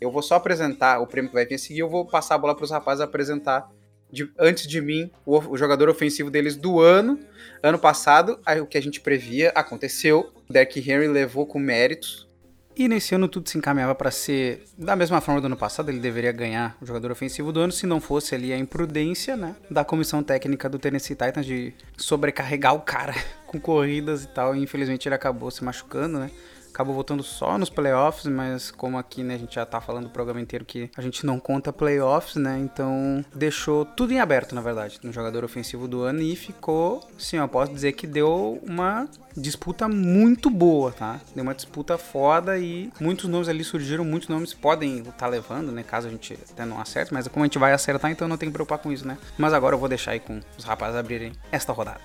[0.00, 1.80] Eu vou só apresentar o prêmio que vai vir a seguir.
[1.80, 3.70] Eu vou passar a bola para os rapazes apresentar
[4.12, 7.18] de, antes de mim, o, o, jogador ofensivo deles do ano.
[7.62, 10.32] Ano passado, aí, o que a gente previa aconteceu.
[10.48, 12.28] O Derrick Henry levou com méritos.
[12.76, 15.98] E nesse ano tudo se encaminhava para ser da mesma forma do ano passado, ele
[15.98, 19.84] deveria ganhar o jogador ofensivo do ano, se não fosse ali a imprudência, né, da
[19.84, 23.14] comissão técnica do Tennessee Titans de sobrecarregar o cara
[23.46, 26.30] com corridas e tal, e infelizmente ele acabou se machucando, né?
[26.70, 30.10] Acabou voltando só nos playoffs, mas como aqui, né, a gente já tá falando o
[30.10, 32.58] programa inteiro que a gente não conta playoffs, né?
[32.58, 37.36] Então deixou tudo em aberto, na verdade, no jogador ofensivo do ano e ficou, sim,
[37.36, 41.20] eu posso dizer que deu uma disputa muito boa, tá?
[41.34, 45.70] Deu uma disputa foda e muitos nomes ali surgiram, muitos nomes podem estar tá levando,
[45.72, 45.82] né?
[45.82, 48.48] Caso a gente até não acerte, mas como a gente vai acertar, então não tem
[48.48, 49.16] que preocupar com isso, né?
[49.38, 52.00] Mas agora eu vou deixar aí com os rapazes abrirem esta rodada.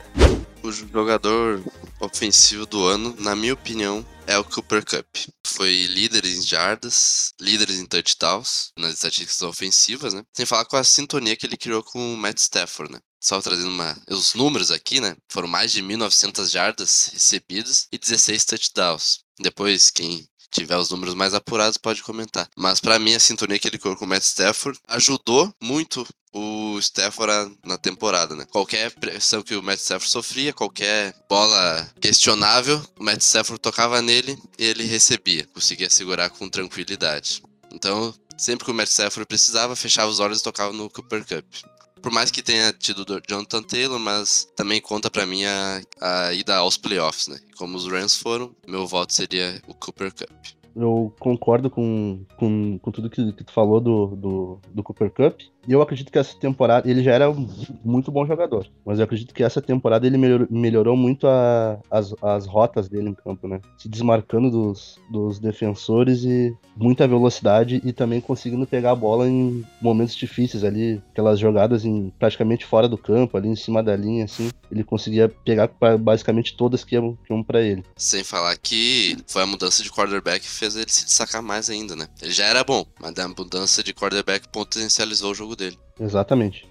[0.64, 1.62] O jogador
[2.00, 5.08] ofensivo do ano, na minha opinião, é o Cooper Cup.
[5.46, 10.24] Foi líder em jardas, líder em touchdowns nas estatísticas ofensivas, né?
[10.34, 13.00] Sem falar com a sintonia que ele criou com o Matt Stafford, né?
[13.22, 14.00] Só trazendo uma...
[14.10, 15.16] os números aqui, né?
[15.30, 19.20] Foram mais de 1.900 jardas recebidas e 16 touchdowns.
[19.40, 22.50] Depois, quem tiver os números mais apurados, pode comentar.
[22.56, 26.78] Mas para mim, a sintonia que ele colocou com o Matt Stafford ajudou muito o
[26.80, 28.46] Stafford na temporada, né?
[28.52, 34.38] Qualquer pressão que o Matt Stafford sofria, qualquer bola questionável, o Matt Stafford tocava nele
[34.60, 37.42] e ele recebia, conseguia segurar com tranquilidade.
[37.74, 41.46] Então, sempre que o Matt Stafford precisava, fechava os olhos e tocava no Cooper Cup
[42.06, 46.34] por mais que tenha tido o Jonathan Taylor, mas também conta para mim a, a,
[46.36, 47.40] ida aos playoffs, né?
[47.58, 50.30] Como os Rams foram, meu voto seria o Cooper Cup.
[50.76, 55.40] Eu concordo com, com, com tudo que, que tu falou do, do, do Cooper Cup.
[55.68, 56.90] E eu acredito que essa temporada.
[56.90, 57.48] Ele já era um
[57.84, 58.68] muito bom jogador.
[58.86, 63.10] Mas eu acredito que essa temporada ele melhorou, melhorou muito a, as, as rotas dele
[63.10, 63.62] em campo, né?
[63.78, 69.64] Se desmarcando dos, dos defensores e muita velocidade e também conseguindo pegar a bola em
[69.82, 71.02] momentos difíceis ali.
[71.12, 74.50] Aquelas jogadas em, praticamente fora do campo, ali em cima da linha, assim.
[74.72, 77.84] Ele conseguia pegar basicamente todas que iam, que iam pra ele.
[77.96, 81.96] Sem falar que foi a mudança de quarterback que fez ele se destacar mais ainda,
[81.96, 82.08] né?
[82.22, 85.78] Ele já era bom, mas a mudança de quarterback potencializou o jogo dele.
[86.00, 86.68] Exatamente.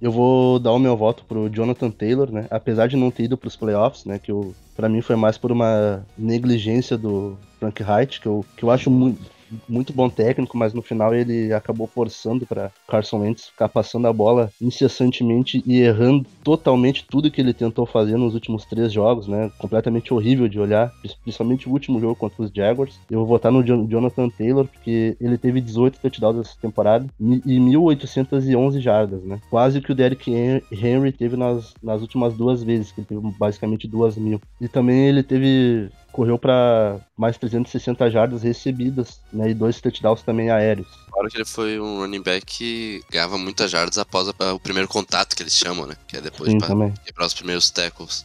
[0.00, 2.46] eu vou dar o meu voto pro Jonathan Taylor, né?
[2.50, 4.18] Apesar de não ter ido pros playoffs, né?
[4.18, 8.64] Que eu, pra mim foi mais por uma negligência do Frank Wright, que eu, que
[8.64, 9.33] eu acho muito
[9.68, 14.12] muito bom técnico, mas no final ele acabou forçando para Carson Wentz ficar passando a
[14.12, 19.50] bola incessantemente e errando totalmente tudo que ele tentou fazer nos últimos três jogos, né?
[19.58, 22.98] Completamente horrível de olhar, principalmente o último jogo contra os Jaguars.
[23.10, 28.80] Eu vou votar no Jonathan Taylor porque ele teve 18 touchdowns essa temporada e 1.811
[28.80, 29.40] jardas, né?
[29.50, 33.88] Quase que o Derrick Henry teve nas, nas últimas duas vezes, que ele teve basicamente
[33.88, 34.40] duas mil.
[34.60, 40.48] E também ele teve correu para mais 360 jardas recebidas, né, e dois touchdowns também
[40.48, 40.86] aéreos.
[41.10, 44.88] Claro que ele foi um running back que ganhava muitas jardas após a, o primeiro
[44.88, 46.94] contato que eles chamam, né, que é depois Sim, para também.
[47.04, 48.24] quebrar os primeiros tackles.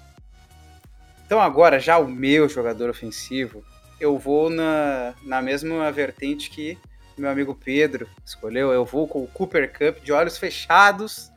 [1.26, 3.64] Então agora, já o meu jogador ofensivo,
[4.00, 6.78] eu vou na, na mesma vertente que
[7.18, 8.72] meu amigo Pedro escolheu.
[8.72, 11.32] Eu vou com o Cooper Cup de olhos fechados,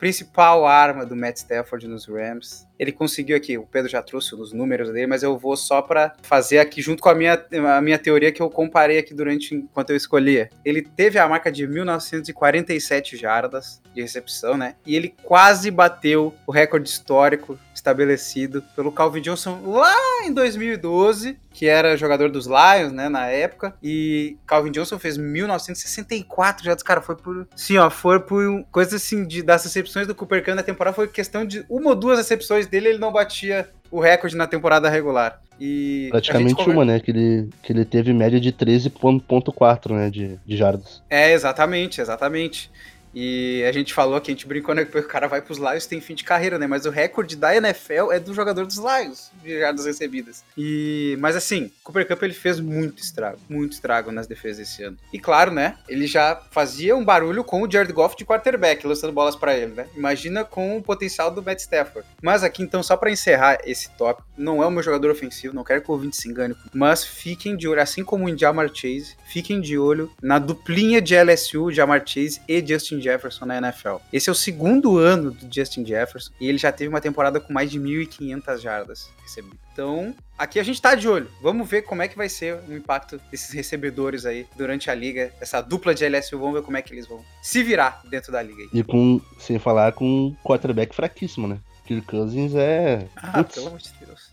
[0.00, 2.66] principal arma do Matt Stafford nos Rams.
[2.78, 6.16] Ele conseguiu aqui, o Pedro já trouxe os números dele, mas eu vou só para
[6.22, 7.44] fazer aqui junto com a minha,
[7.76, 10.48] a minha teoria que eu comparei aqui durante enquanto eu escolhia.
[10.64, 14.76] Ele teve a marca de 1947 jardas de recepção, né?
[14.86, 21.66] E ele quase bateu o recorde histórico estabelecido pelo Calvin Johnson lá em 2012, que
[21.66, 23.74] era jogador dos Lions, né, na época.
[23.82, 29.24] E Calvin Johnson fez 1964 jardas, cara, foi por, sim, ó, foi por coisa assim
[29.26, 32.66] de das recepções do Cooper Cup na temporada foi questão de uma ou duas recepções
[32.66, 35.40] dele, ele não batia o recorde na temporada regular.
[35.58, 37.00] E Praticamente conver- uma, né?
[37.00, 40.08] Que ele, que ele teve média de 13.4, né?
[40.08, 41.02] De, de jardas.
[41.10, 42.70] É, exatamente, exatamente.
[43.14, 44.84] E a gente falou que a gente brincou, né?
[44.84, 46.66] Que o cara vai pros Lions tem fim de carreira, né?
[46.66, 50.44] Mas o recorde da NFL é do jogador dos Lions, de jardas recebidas.
[50.56, 54.96] E, mas assim, Cooper Cup ele fez muito estrago, muito estrago nas defesas esse ano.
[55.12, 55.76] E claro, né?
[55.88, 59.74] Ele já fazia um barulho com o Jared Goff de quarterback, lançando bolas pra ele,
[59.74, 59.86] né?
[59.96, 62.08] Imagina com o potencial do Matt Stafford.
[62.22, 65.64] Mas aqui, então, só pra encerrar esse tópico, não é o meu jogador ofensivo, não
[65.64, 69.16] quero que o ouvinte se engane, mas fiquem de olho, assim como o Jamar Chase,
[69.26, 73.96] fiquem de olho na duplinha de LSU, Jamar Chase e Justin Jefferson na NFL.
[74.12, 77.52] Esse é o segundo ano do Justin Jefferson e ele já teve uma temporada com
[77.52, 79.58] mais de 1.500 jardas recebidas.
[79.72, 81.30] Então, aqui a gente tá de olho.
[81.40, 85.32] Vamos ver como é que vai ser o impacto desses recebedores aí durante a liga,
[85.40, 88.42] essa dupla de LSU, vamos ver como é que eles vão se virar dentro da
[88.42, 88.68] liga aí.
[88.72, 91.58] E com, sem falar com um quarterback fraquíssimo, né?
[91.86, 93.06] Kirk Cousins é.
[93.16, 94.29] Ah, pelo amor de Deus.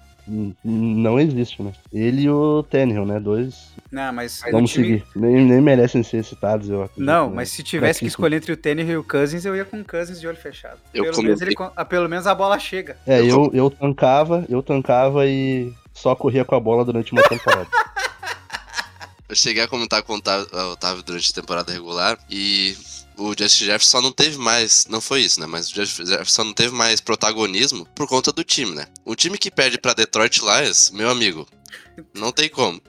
[0.63, 1.71] Não existe, né?
[1.91, 3.19] Ele e o Tannehill, né?
[3.19, 3.71] Dois.
[3.91, 5.05] Não, mas Vamos time- seguir.
[5.15, 7.05] Nem, nem merecem ser citados, eu acredito.
[7.05, 7.35] Não, né?
[7.37, 9.85] mas se tivesse que escolher entre o Tannehill e o Cousins, eu ia com o
[9.85, 10.79] Cousins de olho fechado.
[10.93, 11.55] Eu pelo, menos ele,
[11.89, 12.97] pelo menos a bola chega.
[13.07, 17.23] É, Eu eu, eu tancava, eu tancava e só corria com a bola durante uma
[17.23, 17.67] temporada.
[19.29, 22.77] Eu cheguei a comentar com o Otávio, o Otávio durante a temporada regular e
[23.17, 24.85] o Justin Jefferson só não teve mais.
[24.89, 25.45] Não foi isso, né?
[25.45, 28.87] Mas o Justin Jefferson não teve mais protagonismo por conta do time, né?
[29.03, 31.47] O time que perde pra Detroit Lions, meu amigo,
[32.13, 32.81] não tem como.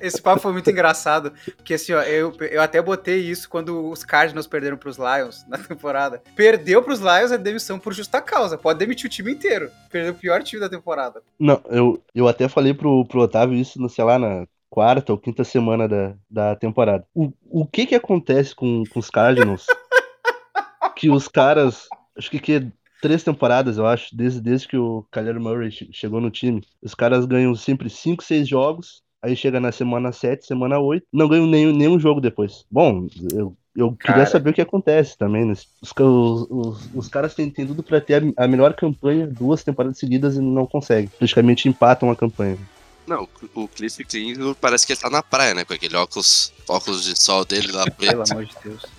[0.00, 4.04] Esse papo foi muito engraçado, porque assim, ó, eu, eu até botei isso quando os
[4.04, 6.22] Cardinals perderam pros Lions na temporada.
[6.36, 8.58] Perdeu pros Lions a demissão por justa causa.
[8.58, 9.70] Pode demitir o time inteiro.
[9.90, 11.22] Perdeu o pior time da temporada.
[11.38, 15.18] Não, eu, eu até falei pro, pro Otávio isso, no, sei lá, na quarta ou
[15.18, 17.06] quinta semana da, da temporada.
[17.14, 19.66] O, o que que acontece com, com os Cardinals?
[20.96, 21.86] que os caras,
[22.18, 22.66] acho que, que é
[23.00, 26.92] três temporadas, eu acho, desde, desde que o Kyler Murray che- chegou no time, os
[26.92, 31.46] caras ganham sempre cinco, seis jogos, aí chega na semana 7, semana 8, não ganham
[31.46, 32.66] nenhum, nenhum jogo depois.
[32.68, 34.26] Bom, eu, eu queria Cara.
[34.26, 35.44] saber o que acontece também.
[35.44, 35.52] né?
[35.52, 39.62] Os, os, os, os caras têm, têm tudo pra ter a, a melhor campanha duas
[39.62, 41.08] temporadas seguidas e não conseguem.
[41.16, 42.58] Praticamente empatam a campanha.
[43.06, 45.64] Não, o Cliff Kingsbury parece que ele tá na praia, né?
[45.64, 48.32] Com aquele óculos, óculos de sol dele lá Pelo preto.
[48.32, 48.82] amor de Deus.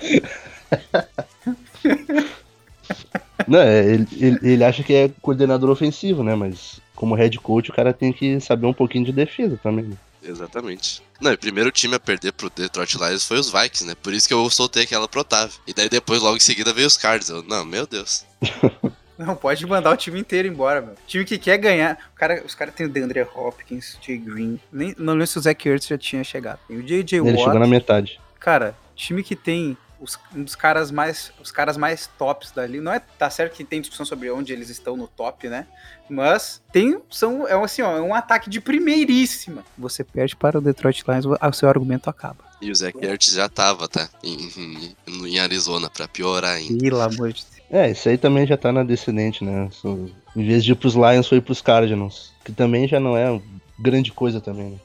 [3.47, 6.35] Não, é, ele, ele, ele acha que é coordenador ofensivo, né?
[6.35, 9.85] Mas como head coach, o cara tem que saber um pouquinho de defesa também.
[9.85, 9.97] né?
[10.23, 11.03] Exatamente.
[11.21, 13.93] Não, e o primeiro time a perder pro Detroit Lions foi os Vikings, né?
[14.01, 15.55] Por isso que eu soltei aquela pro Otávio.
[15.67, 17.29] E daí depois, logo em seguida, veio os Cards.
[17.29, 18.25] Eu, não, meu Deus.
[19.17, 20.95] Não, pode mandar o time inteiro embora, meu.
[21.07, 21.97] Time que quer ganhar.
[22.13, 24.59] O cara, os caras têm o DeAndre Hopkins, Jay Green.
[24.71, 26.59] Nem, não lembro se o Zach Ertz já tinha chegado.
[26.67, 27.19] Tem o J.J.
[27.19, 27.59] Ele chegou Watt.
[27.59, 28.19] na metade.
[28.39, 32.79] Cara, time que tem os, um dos caras mais os caras mais tops dali.
[32.79, 35.67] Não é tá certo que tem discussão sobre onde eles estão no top, né?
[36.09, 39.63] Mas tem são é um, assim, ó, é um ataque de primeiríssima.
[39.77, 42.45] Você perde para o Detroit Lions, o seu argumento acaba.
[42.61, 44.07] E o Zach Ertz já tava, tá?
[44.23, 46.77] Em, em, em Arizona, pra piorar ainda.
[46.79, 47.54] Pelo amor de Deus.
[47.69, 49.69] É, isso aí também já tá na descendente, né?
[50.35, 52.31] Em vez de ir pros Lions, foi pros Cardinals.
[52.43, 53.41] Que também já não é
[53.79, 54.77] grande coisa também, né?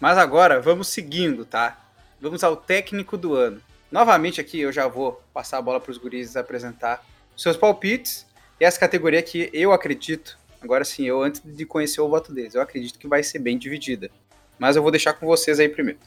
[0.00, 1.78] Mas agora vamos seguindo, tá?
[2.20, 3.60] Vamos ao técnico do ano.
[3.92, 7.04] Novamente aqui eu já vou passar a bola para os guris apresentar
[7.36, 8.26] seus palpites
[8.58, 12.54] e essa categoria que eu acredito, agora sim, eu antes de conhecer o voto deles,
[12.54, 14.10] eu acredito que vai ser bem dividida.
[14.58, 15.98] Mas eu vou deixar com vocês aí primeiro.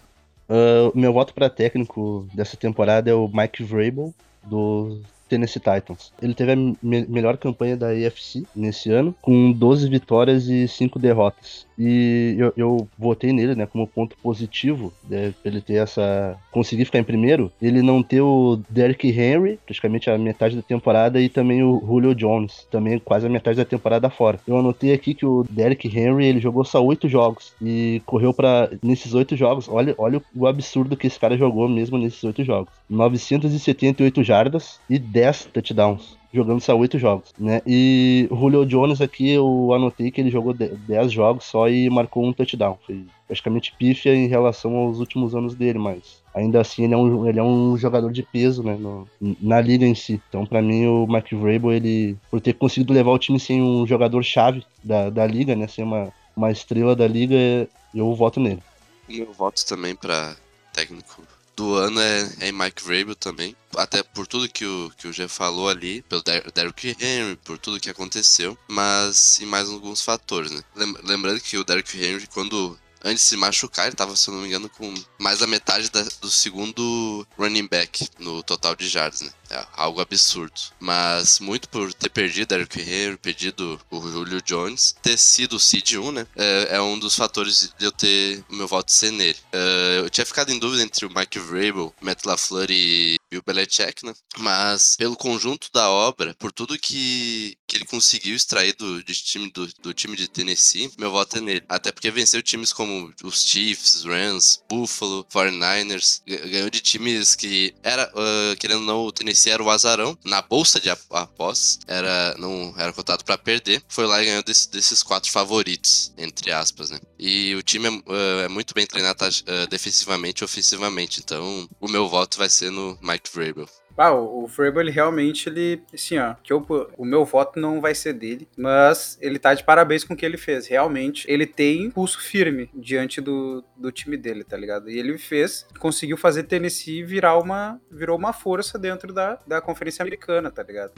[0.47, 5.01] Uh, meu voto para técnico dessa temporada é o Mike Vrabel, do
[5.33, 6.11] Tennessee Titans.
[6.21, 10.99] Ele teve a me melhor campanha da AFC nesse ano, com 12 vitórias e 5
[10.99, 11.65] derrotas.
[11.77, 16.37] E eu, eu votei nele, né, como ponto positivo, né, ele ter essa.
[16.51, 21.19] conseguir ficar em primeiro, ele não ter o Derrick Henry, praticamente a metade da temporada,
[21.19, 24.39] e também o Julio Jones, também quase a metade da temporada fora.
[24.47, 28.69] Eu anotei aqui que o Derrick Henry, ele jogou só oito jogos e correu para
[28.83, 32.71] nesses oito jogos, olha, olha o absurdo que esse cara jogou mesmo nesses oito jogos.
[32.89, 37.61] 978 jardas e 10 touchdowns jogando só oito jogos, né?
[37.65, 42.25] E o Julio Jones aqui eu anotei que ele jogou 10 jogos só e marcou
[42.25, 42.77] um touchdown.
[42.85, 47.29] Foi praticamente pífia em relação aos últimos anos dele, mas ainda assim ele é um,
[47.29, 48.75] ele é um jogador de peso, né?
[48.75, 49.07] No,
[49.39, 50.19] na liga em si.
[50.27, 53.85] Então, para mim, o Mike Vrabel, ele, por ter conseguido levar o time sem um
[53.85, 55.67] jogador chave da, da liga, né?
[55.67, 58.63] Sem uma, uma estrela da liga, eu voto nele.
[59.07, 60.35] Meu voto também para
[60.73, 61.21] técnico
[61.55, 63.55] do ano é, é Mike Vrabel também.
[63.75, 67.57] Até por tudo que o, que o Jeff falou ali, pelo Der Derrick Henry, por
[67.57, 70.61] tudo que aconteceu, mas e mais alguns fatores, né?
[71.03, 74.41] Lembrando que o Derrick Henry, quando antes de se machucar, ele tava, se eu não
[74.41, 79.21] me engano, com mais da metade da, do segundo running back no total de jardas,
[79.21, 79.31] né?
[79.53, 80.59] É algo absurdo.
[80.79, 85.93] Mas muito por ter perdido Derrick Henry, perdido o Julio Jones, ter sido o seed
[85.93, 86.27] 1, né?
[86.35, 89.37] É, é, um dos fatores de eu ter o meu voto ser nele.
[89.51, 94.03] É, eu tinha ficado em dúvida entre o Mike Vrabel, Matt LaFleur e Bill Belichick,
[94.03, 94.13] né?
[94.39, 99.51] Mas pelo conjunto da obra, por tudo que, que ele conseguiu extrair do, de time,
[99.51, 101.65] do, do time de Tennessee, meu voto é nele.
[101.69, 108.11] Até porque venceu times como os Chiefs, Rams, Buffalo, 49ers, ganhou de times que era,
[108.15, 112.73] uh, querendo ou não, o Tennessee era o azarão na bolsa de apostas, era, não
[112.77, 116.99] era cotado para perder, foi lá e ganhou desse, desses quatro favoritos, entre aspas, né?
[117.17, 122.09] E o time é, é muito bem treinado uh, defensivamente e ofensivamente, então o meu
[122.09, 123.67] voto vai ser no Mike Vrabel.
[123.97, 126.65] Ah, o, o ele realmente, ele, assim, ó, que eu,
[126.97, 130.25] o meu voto não vai ser dele, mas ele tá de parabéns com o que
[130.25, 130.67] ele fez.
[130.67, 134.89] Realmente, ele tem pulso firme diante do, do time dele, tá ligado?
[134.89, 140.01] E ele fez, conseguiu fazer Tennessee virar uma, virou uma força dentro da, da Conferência
[140.01, 140.93] Americana, tá ligado?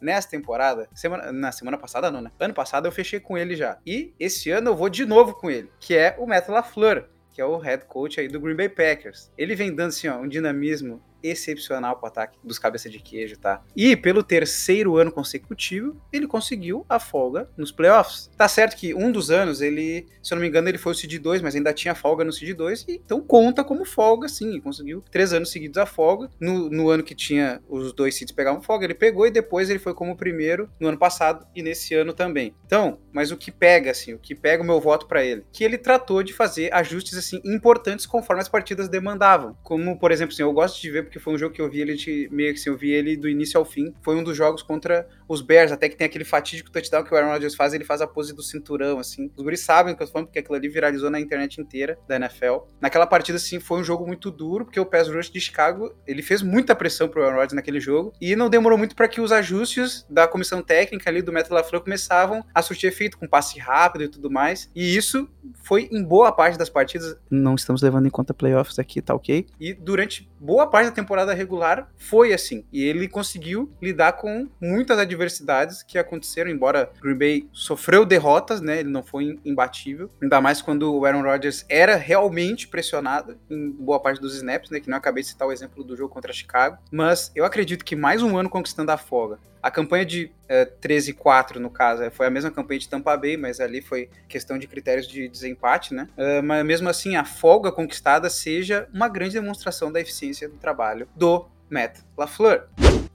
[0.00, 2.30] Nessa temporada, semana, na semana passada não, né?
[2.40, 3.78] Ano passado eu fechei com ele já.
[3.86, 7.40] E esse ano eu vou de novo com ele, que é o Matt LaFleur que
[7.40, 9.30] é o head coach aí do Green Bay Packers.
[9.38, 13.38] Ele vem dando assim, ó, um dinamismo excepcional para o ataque dos cabeça de queijo,
[13.38, 13.62] tá?
[13.76, 18.30] E pelo terceiro ano consecutivo, ele conseguiu a folga nos playoffs.
[18.36, 20.94] Tá certo que um dos anos, ele, se eu não me engano, ele foi o
[20.94, 24.60] Seed 2, mas ainda tinha folga no Seed 2, e então conta como folga, sim.
[24.60, 26.30] Conseguiu três anos seguidos a folga.
[26.40, 29.78] No, no ano que tinha os dois Seeds pegavam folga, ele pegou e depois ele
[29.78, 32.54] foi como primeiro no ano passado e nesse ano também.
[32.64, 35.44] Então, mas o que pega, assim, o que pega o meu voto para ele?
[35.52, 39.56] Que ele tratou de fazer ajustes, assim, importantes conforme as partidas demandavam.
[39.62, 41.80] Como, por exemplo, assim, eu gosto de ver porque foi um jogo que eu vi
[41.80, 43.92] ele de, meio que assim, eu vi ele do início ao fim.
[44.00, 47.16] Foi um dos jogos contra os Bears, até que tem aquele fatídico touchdown que o
[47.16, 49.30] Aaron Rodgers faz, ele faz a pose do cinturão, assim.
[49.36, 51.98] Os guris sabem o que eu tô falando, porque aquilo ali viralizou na internet inteira
[52.06, 52.58] da NFL.
[52.80, 56.22] Naquela partida, assim, foi um jogo muito duro, porque o pass rush de Chicago, ele
[56.22, 59.32] fez muita pressão pro Aaron Rodgers naquele jogo, e não demorou muito para que os
[59.32, 64.04] ajustes da comissão técnica ali do Metal LaFleur começavam a surtir efeito, com passe rápido
[64.04, 64.70] e tudo mais.
[64.76, 65.28] E isso
[65.64, 67.16] foi em boa parte das partidas.
[67.28, 69.46] Não estamos levando em conta playoffs aqui, tá ok?
[69.58, 72.64] E durante boa parte da temporada regular foi assim.
[72.72, 78.80] E ele conseguiu lidar com muitas adversidades que aconteceram, embora Green Bay sofreu derrotas, né?
[78.80, 80.10] Ele não foi imbatível.
[80.22, 84.80] Ainda mais quando o Aaron Rodgers era realmente pressionado em boa parte dos snaps, né?
[84.80, 86.78] Que não acabei de citar o exemplo do jogo contra Chicago.
[86.90, 89.38] Mas eu acredito que mais um ano conquistando a folga.
[89.62, 93.60] A campanha de é, 13-4, no caso, foi a mesma campanha de Tampa Bay, mas
[93.60, 96.08] ali foi questão de critérios de desempate, né?
[96.18, 101.08] Uh, mas mesmo assim, a folga conquistada seja uma grande demonstração da eficiência do trabalho
[101.14, 102.66] do Matt LaFleur.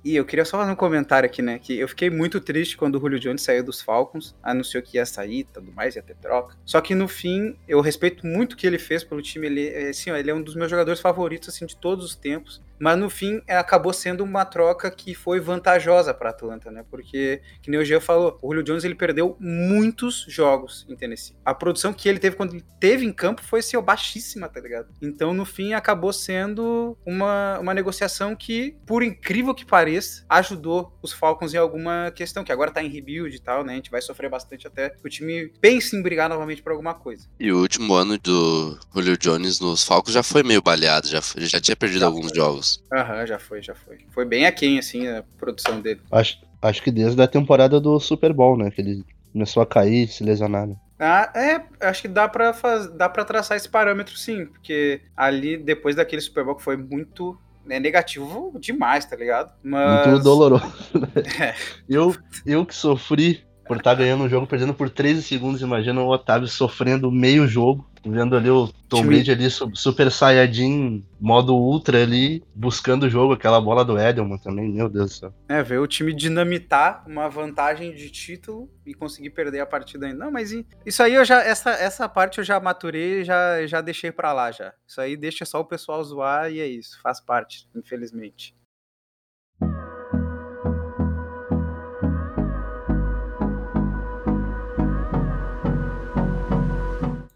[0.05, 1.59] E eu queria só fazer um comentário aqui, né?
[1.59, 5.05] Que eu fiquei muito triste quando o Julio Jones saiu dos Falcons, anunciou que ia
[5.05, 6.55] sair e tudo mais, ia ter troca.
[6.63, 9.47] Só que no fim, eu respeito muito o que ele fez pelo time.
[9.47, 12.15] Ele, é, assim, ó, ele é um dos meus jogadores favoritos, assim, de todos os
[12.15, 12.61] tempos.
[12.80, 16.84] Mas no fim é, acabou sendo uma troca que foi vantajosa para Atlanta, né?
[16.89, 21.36] Porque, que nem o Jean falou, o Julio Jones ele perdeu muitos jogos em Tennessee.
[21.43, 24.59] A produção que ele teve quando ele teve em campo foi assim, ó, baixíssima, tá
[24.59, 24.88] ligado?
[25.01, 31.11] Então, no fim, acabou sendo uma, uma negociação que, por incrível que pareça, ajudou os
[31.13, 33.73] Falcons em alguma questão, que agora tá em rebuild e tal, né?
[33.73, 37.28] A gente vai sofrer bastante até o time pense em brigar novamente por alguma coisa.
[37.39, 41.45] E o último ano do Julio Jones nos Falcons já foi meio baleado, já, foi-
[41.45, 42.36] já tinha perdido Já alguns foi.
[42.36, 42.64] jogos.
[42.93, 43.97] Aham, já foi, já foi.
[44.11, 46.01] Foi bem aquém, assim, a produção dele.
[46.11, 48.72] Acho, acho que desde a temporada do Super Bowl, né?
[48.72, 50.68] Que ele começou a cair, se lesionar.
[50.68, 50.76] né?
[50.97, 52.89] Ah, é, acho que dá pra, faz...
[52.91, 57.38] dá pra traçar esse parâmetro sim, porque ali, depois daquele Super Bowl que foi muito
[57.66, 59.51] né, negativo demais, tá ligado?
[59.61, 60.07] Mas...
[60.07, 60.72] Muito doloroso.
[61.41, 61.53] É.
[61.89, 66.07] Eu, eu que sofri por estar ganhando um jogo, perdendo por 13 segundos, imagina o
[66.07, 72.01] Otávio sofrendo meio jogo, vendo ali o Tom Brady ali, su- super saiyajin, modo ultra
[72.01, 75.34] ali, buscando o jogo, aquela bola do Edelman também, meu Deus do céu.
[75.49, 80.26] É, ver o time dinamitar uma vantagem de título e conseguir perder a partida ainda.
[80.26, 80.51] Não, mas
[80.86, 84.51] isso aí eu já, essa, essa parte eu já maturei, já, já deixei pra lá
[84.51, 84.74] já.
[84.88, 88.53] Isso aí deixa só o pessoal zoar e é isso, faz parte, infelizmente.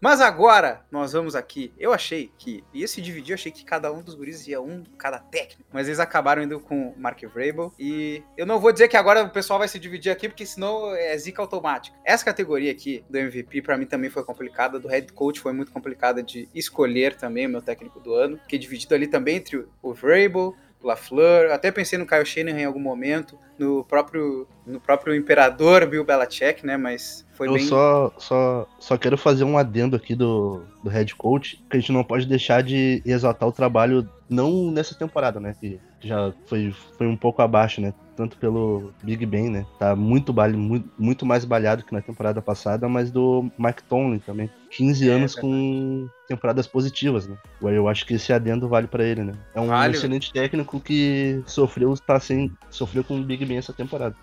[0.00, 1.72] Mas agora nós vamos aqui.
[1.78, 4.82] Eu achei que ia se dividir, eu achei que cada um dos guris ia um,
[4.96, 5.68] cada técnico.
[5.72, 7.72] Mas eles acabaram indo com o Mark Vrabel.
[7.78, 10.94] E eu não vou dizer que agora o pessoal vai se dividir aqui, porque senão
[10.94, 11.96] é zica automática.
[12.04, 14.78] Essa categoria aqui do MVP pra mim também foi complicada.
[14.80, 18.38] Do head coach foi muito complicada de escolher também o meu técnico do ano.
[18.38, 21.52] Fiquei dividido ali também entre o- Vrabel, LaFleur.
[21.52, 23.38] Até pensei no Kyle Shanahan em algum momento.
[23.58, 26.76] No próprio, no próprio imperador Bill Belichick, né?
[26.76, 27.64] Mas foi eu bem...
[27.64, 31.92] só, só, só quero fazer um adendo aqui do, do head coach, que a gente
[31.92, 35.54] não pode deixar de exaltar o trabalho, não nessa temporada, né?
[35.60, 37.92] Que já foi, foi um pouco abaixo, né?
[38.20, 39.64] Tanto pelo Big Ben, né?
[39.78, 44.50] Tá muito, muito, muito mais balhado que na temporada passada, mas do Mike Tomlin também.
[44.68, 45.54] 15 É, anos verdade.
[45.54, 47.34] com temporadas positivas, né?
[47.62, 49.32] Eu acho que esse adendo vale pra ele, né?
[49.54, 49.94] É um Vale.
[49.94, 54.14] excelente técnico que sofreu, tá sem, sofreu com o Big Ben essa temporada.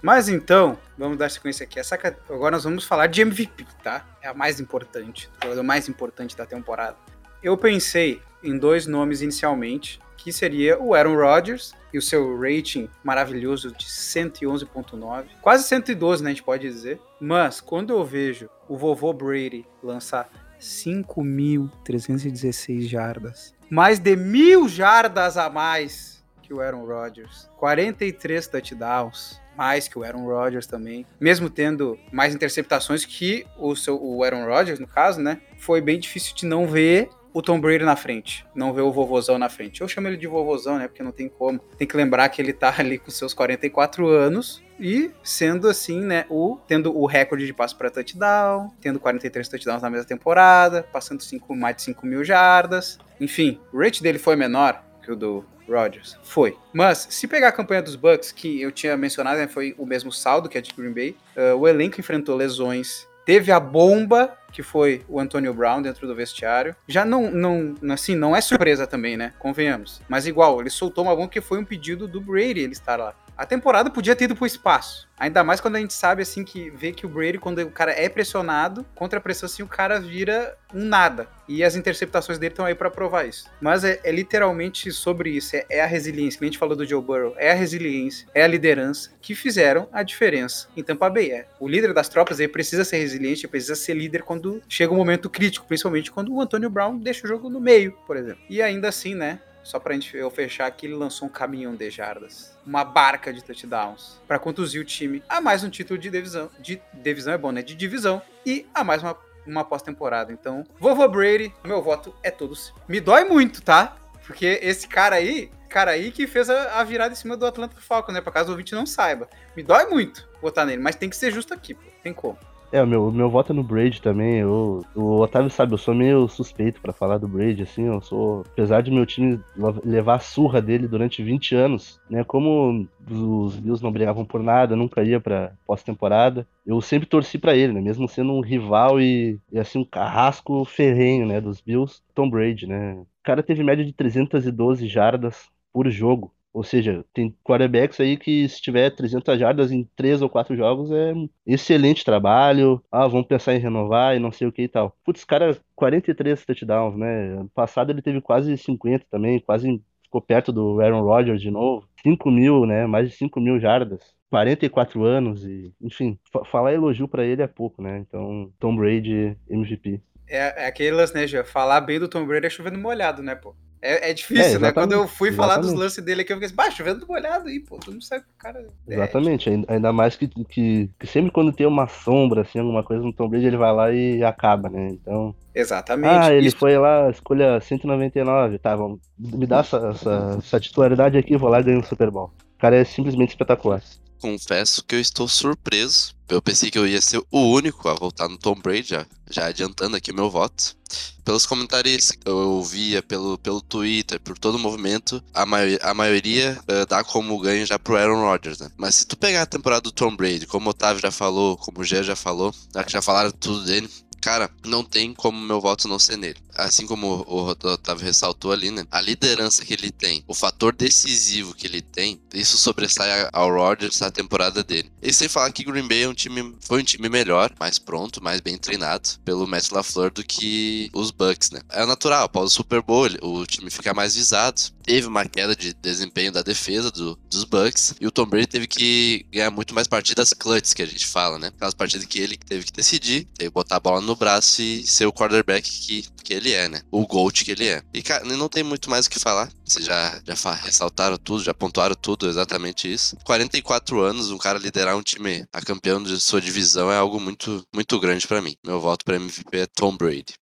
[0.00, 1.78] Mas então, vamos dar sequência aqui.
[1.78, 1.96] Essa,
[2.30, 4.02] agora nós vamos falar de MVP, tá?
[4.22, 6.96] É a mais importante, o jogador mais importante da temporada.
[7.42, 12.88] Eu pensei em dois nomes inicialmente, que seria o Aaron Rodgers e o seu rating
[13.02, 17.00] maravilhoso de 111.9, quase 112, né, a gente pode dizer.
[17.20, 25.50] Mas quando eu vejo o vovô Brady lançar 5.316 jardas, mais de mil jardas a
[25.50, 31.98] mais que o Aaron Rodgers, 43 touchdowns, mais que o Aaron Rodgers também, mesmo tendo
[32.12, 35.40] mais interceptações que o seu o Aaron Rodgers, no caso, né?
[35.58, 39.38] Foi bem difícil de não ver o Tom Brady na frente, não ver o vovozão
[39.38, 39.80] na frente.
[39.80, 40.86] Eu chamo ele de vovozão, né?
[40.86, 41.58] Porque não tem como.
[41.78, 46.24] Tem que lembrar que ele tá ali com seus 44 anos e sendo assim, né,
[46.28, 51.22] o tendo o recorde de passo para touchdown, tendo 43 touchdowns na mesma temporada, passando
[51.22, 52.98] cinco, mais de 5 mil jardas.
[53.20, 56.18] Enfim, o rate dele foi menor que o do Rodgers.
[56.22, 56.56] Foi.
[56.72, 60.12] Mas, se pegar a campanha dos Bucks, que eu tinha mencionado, né, foi o mesmo
[60.12, 64.62] saldo que a de Green Bay, uh, o elenco enfrentou lesões, teve a bomba, que
[64.62, 66.76] foi o Antonio Brown dentro do vestiário.
[66.86, 69.32] Já não, não, assim, não é surpresa também, né?
[69.38, 70.02] Convenhamos.
[70.08, 73.14] Mas igual, ele soltou uma bomba que foi um pedido do Brady ele estar lá.
[73.42, 75.08] A temporada podia ter ido pro espaço.
[75.18, 77.90] Ainda mais quando a gente sabe, assim, que vê que o Brady, quando o cara
[77.90, 81.26] é pressionado, contra a pressão, assim, o cara vira um nada.
[81.48, 83.50] E as interceptações dele estão aí pra provar isso.
[83.60, 85.56] Mas é, é literalmente sobre isso.
[85.56, 87.34] É, é a resiliência, que a gente falou do Joe Burrow.
[87.36, 91.32] É a resiliência, é a liderança que fizeram a diferença em Tampa Bay.
[91.32, 91.48] É.
[91.58, 95.28] O líder das tropas aí precisa ser resiliente, precisa ser líder quando chega um momento
[95.28, 98.44] crítico, principalmente quando o Antonio Brown deixa o jogo no meio, por exemplo.
[98.48, 99.40] E ainda assim, né?
[99.62, 102.56] Só pra gente eu fechar aqui, ele lançou um caminhão de jardas.
[102.66, 104.20] Uma barca de touchdowns.
[104.26, 106.50] Pra conduzir o time a mais um título de divisão.
[106.58, 107.62] De divisão é bom, né?
[107.62, 108.20] De divisão.
[108.44, 110.32] E a mais uma, uma pós-temporada.
[110.32, 112.74] Então, vovô Brady, meu voto é todo seu.
[112.88, 113.96] Me dói muito, tá?
[114.26, 117.80] Porque esse cara aí, cara aí que fez a, a virada em cima do Atlanta
[117.80, 118.20] Falcons, né?
[118.20, 119.28] Pra caso o ouvinte não saiba.
[119.56, 121.82] Me dói muito votar nele, mas tem que ser justo aqui, pô.
[122.02, 122.38] Tem como.
[122.72, 124.38] É, o meu, meu voto é no Brady também.
[124.38, 127.84] Eu, o Otávio sabe, eu sou meio suspeito pra falar do Brady, assim.
[127.84, 128.40] Eu sou.
[128.52, 129.38] Apesar de meu time
[129.84, 132.24] levar a surra dele durante 20 anos, né?
[132.24, 137.54] Como os Bills não brigavam por nada, nunca ia pra pós-temporada, eu sempre torci pra
[137.54, 137.80] ele, né?
[137.82, 141.42] Mesmo sendo um rival e, e assim, um carrasco ferrenho, né?
[141.42, 142.94] Dos Bills, Tom Brady, né?
[142.94, 146.32] O cara teve média de 312 jardas por jogo.
[146.52, 150.90] Ou seja, tem quarterbacks aí que se tiver 300 jardas em 3 ou 4 jogos
[150.90, 151.14] é
[151.46, 152.82] excelente trabalho.
[152.90, 154.94] Ah, vamos pensar em renovar e não sei o que e tal.
[155.04, 157.32] Putz, cara, 43 touchdowns, né?
[157.38, 161.88] Ano passado ele teve quase 50 também, quase ficou perto do Aaron Rodgers de novo.
[162.02, 162.86] 5 mil, né?
[162.86, 164.14] Mais de 5 mil jardas.
[164.30, 167.98] 44 anos e, enfim, fa- falar elogio pra ele é pouco, né?
[167.98, 170.00] Então, Tom Brady MVP.
[170.32, 171.44] É, é aquele lance, né, Jean?
[171.44, 173.54] Falar bem do Tom Brady é chovendo molhado, né, pô?
[173.84, 174.72] É, é difícil, É, né?
[174.72, 175.82] Quando eu fui falar dos exatamente.
[175.82, 177.78] lances dele aqui, eu fiquei assim, chovendo molhado aí, pô.
[177.78, 178.60] Tu não sabe o cara.
[178.88, 182.84] é, Exatamente, ainda- ainda mais que, que, que sempre quando tem uma sombra, assim, alguma
[182.84, 184.88] coisa no Tom Brady, ele vai lá e acaba, né?
[184.92, 186.14] Então, exatamente.
[186.26, 191.18] ah, ele Isso- foi lá, escolha 199, tá, vamos, me dá essa, essa, essa titularidade
[191.18, 192.30] aqui, vou lá e ganho o Super Bowl.
[192.62, 193.82] Cara é simplesmente espetacular.
[194.20, 196.14] Confesso que eu estou surpreso.
[196.28, 199.46] Eu pensei que eu ia ser o único a votar no Tom Brady, já, já
[199.46, 200.76] adiantando aqui meu voto.
[201.24, 205.92] Pelos comentários que eu via pelo, pelo Twitter, por todo o movimento, a, mai a
[205.92, 208.70] maioria eh, dá como ganho já pro Aaron Rodgers, né?
[208.76, 211.80] Mas se tu pegar a temporada do Tom Brady, como o Otávio já falou, como
[211.80, 213.90] o Gé já falou, já que já falaram tudo dele,
[214.22, 216.38] Cara, não tem como meu voto não ser nele.
[216.54, 218.86] Assim como o Otávio ressaltou ali, né?
[218.88, 223.98] A liderança que ele tem, o fator decisivo que ele tem, isso sobressai ao Rodgers
[223.98, 224.92] na temporada dele.
[225.02, 228.22] E sem falar que Green Bay é um time, foi um time melhor, mais pronto,
[228.22, 231.60] mais bem treinado pelo Matt LaFleur do que os Bucks, né?
[231.70, 234.60] É natural, após o Super Bowl, o time fica mais visado.
[234.82, 238.66] Teve uma queda de desempenho da defesa do- dos Bucks e o Tom Brady teve
[238.66, 241.48] que ganhar muito mais partidas clutches que a gente fala, né?
[241.48, 244.86] Aquelas partidas que ele teve que decidir, teve que botar a bola no braço e
[244.86, 246.82] ser o quarterback que, que ele é, né?
[246.90, 247.82] O GOAT que ele é.
[247.94, 249.50] E, cara, não tem muito mais o que falar.
[249.64, 253.16] Vocês já, já ressaltaram tudo, já pontuaram tudo, exatamente isso.
[253.24, 257.64] 44 anos, um cara liderar um time a campeão de sua divisão é algo muito,
[257.74, 258.54] muito grande pra mim.
[258.66, 260.34] Meu voto pra MVP é Tom Brady.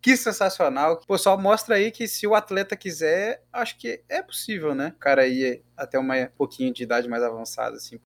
[0.00, 1.00] Que sensacional.
[1.06, 4.92] Pô, só mostra aí que se o atleta quiser, acho que é possível, né?
[4.96, 7.98] O cara ir até uma pouquinho de idade mais avançada, assim.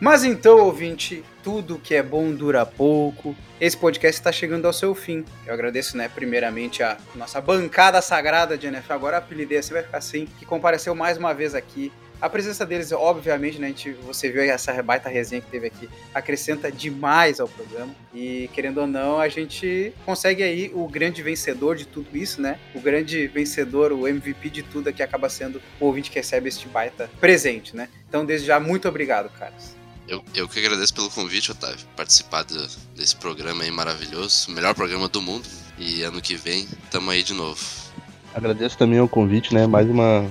[0.00, 3.34] Mas então, ouvinte, tudo que é bom dura pouco.
[3.60, 5.24] Esse podcast está chegando ao seu fim.
[5.44, 9.98] Eu agradeço, né, primeiramente a nossa bancada sagrada de NFL, agora apelidei assim, vai ficar
[9.98, 11.92] assim, que compareceu mais uma vez aqui.
[12.20, 15.68] A presença deles, obviamente, né, a gente, você viu aí essa baita resenha que teve
[15.68, 17.94] aqui, acrescenta demais ao programa.
[18.12, 22.58] E, querendo ou não, a gente consegue aí o grande vencedor de tudo isso, né?
[22.74, 26.66] O grande vencedor, o MVP de tudo aqui acaba sendo o ouvinte que recebe este
[26.66, 27.88] baita presente, né?
[28.08, 29.76] Então, desde já, muito obrigado, caras.
[30.08, 31.86] Eu, eu que agradeço pelo convite, Otávio.
[31.94, 32.66] Participar do-
[32.96, 34.50] desse programa aí maravilhoso.
[34.50, 35.46] O melhor programa do mundo.
[35.78, 37.60] E ano que vem, tamo aí de novo.
[38.34, 39.66] Agradeço também o convite, né?
[39.66, 40.26] Mais uma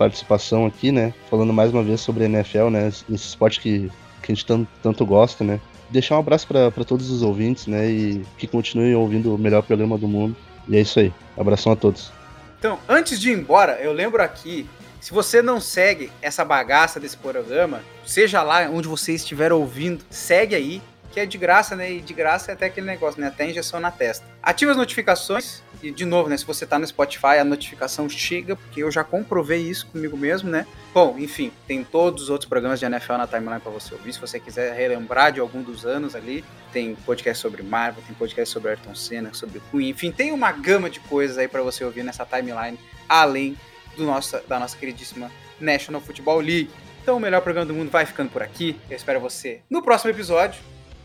[0.00, 1.12] participação aqui, né?
[1.28, 2.88] Falando mais uma vez sobre a NFL, né?
[2.88, 3.92] Esse esporte que,
[4.22, 5.60] que a gente tanto, tanto gosta, né?
[5.90, 7.86] Deixar um abraço para todos os ouvintes, né?
[7.86, 10.34] E que continuem ouvindo o melhor programa do mundo.
[10.66, 11.12] E é isso aí.
[11.36, 12.10] Abração a todos.
[12.58, 14.66] Então, antes de ir embora, eu lembro aqui,
[15.02, 20.54] se você não segue essa bagaça desse programa, seja lá onde você estiver ouvindo, segue
[20.54, 20.80] aí,
[21.12, 21.92] que é de graça, né?
[21.92, 23.26] E de graça é até aquele negócio, né?
[23.26, 24.26] Até injeção na testa.
[24.42, 25.62] Ative as notificações.
[25.82, 26.36] E, de novo, né?
[26.36, 30.50] Se você tá no Spotify, a notificação chega, porque eu já comprovei isso comigo mesmo,
[30.50, 30.66] né?
[30.92, 34.12] Bom, enfim, tem todos os outros programas de NFL na timeline para você ouvir.
[34.12, 38.52] Se você quiser relembrar de algum dos anos ali, tem podcast sobre Marvel, tem podcast
[38.52, 42.02] sobre Ayrton Senna, sobre Queen, enfim, tem uma gama de coisas aí para você ouvir
[42.02, 43.56] nessa timeline, além
[43.96, 45.30] do nossa, da nossa queridíssima
[45.60, 46.70] National Football League.
[47.02, 48.78] Então, o melhor programa do mundo vai ficando por aqui.
[48.88, 50.60] Eu espero você no próximo episódio.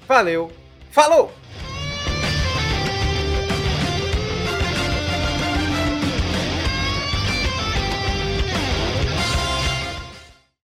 [0.08, 0.52] Valeu,
[0.92, 1.32] falou!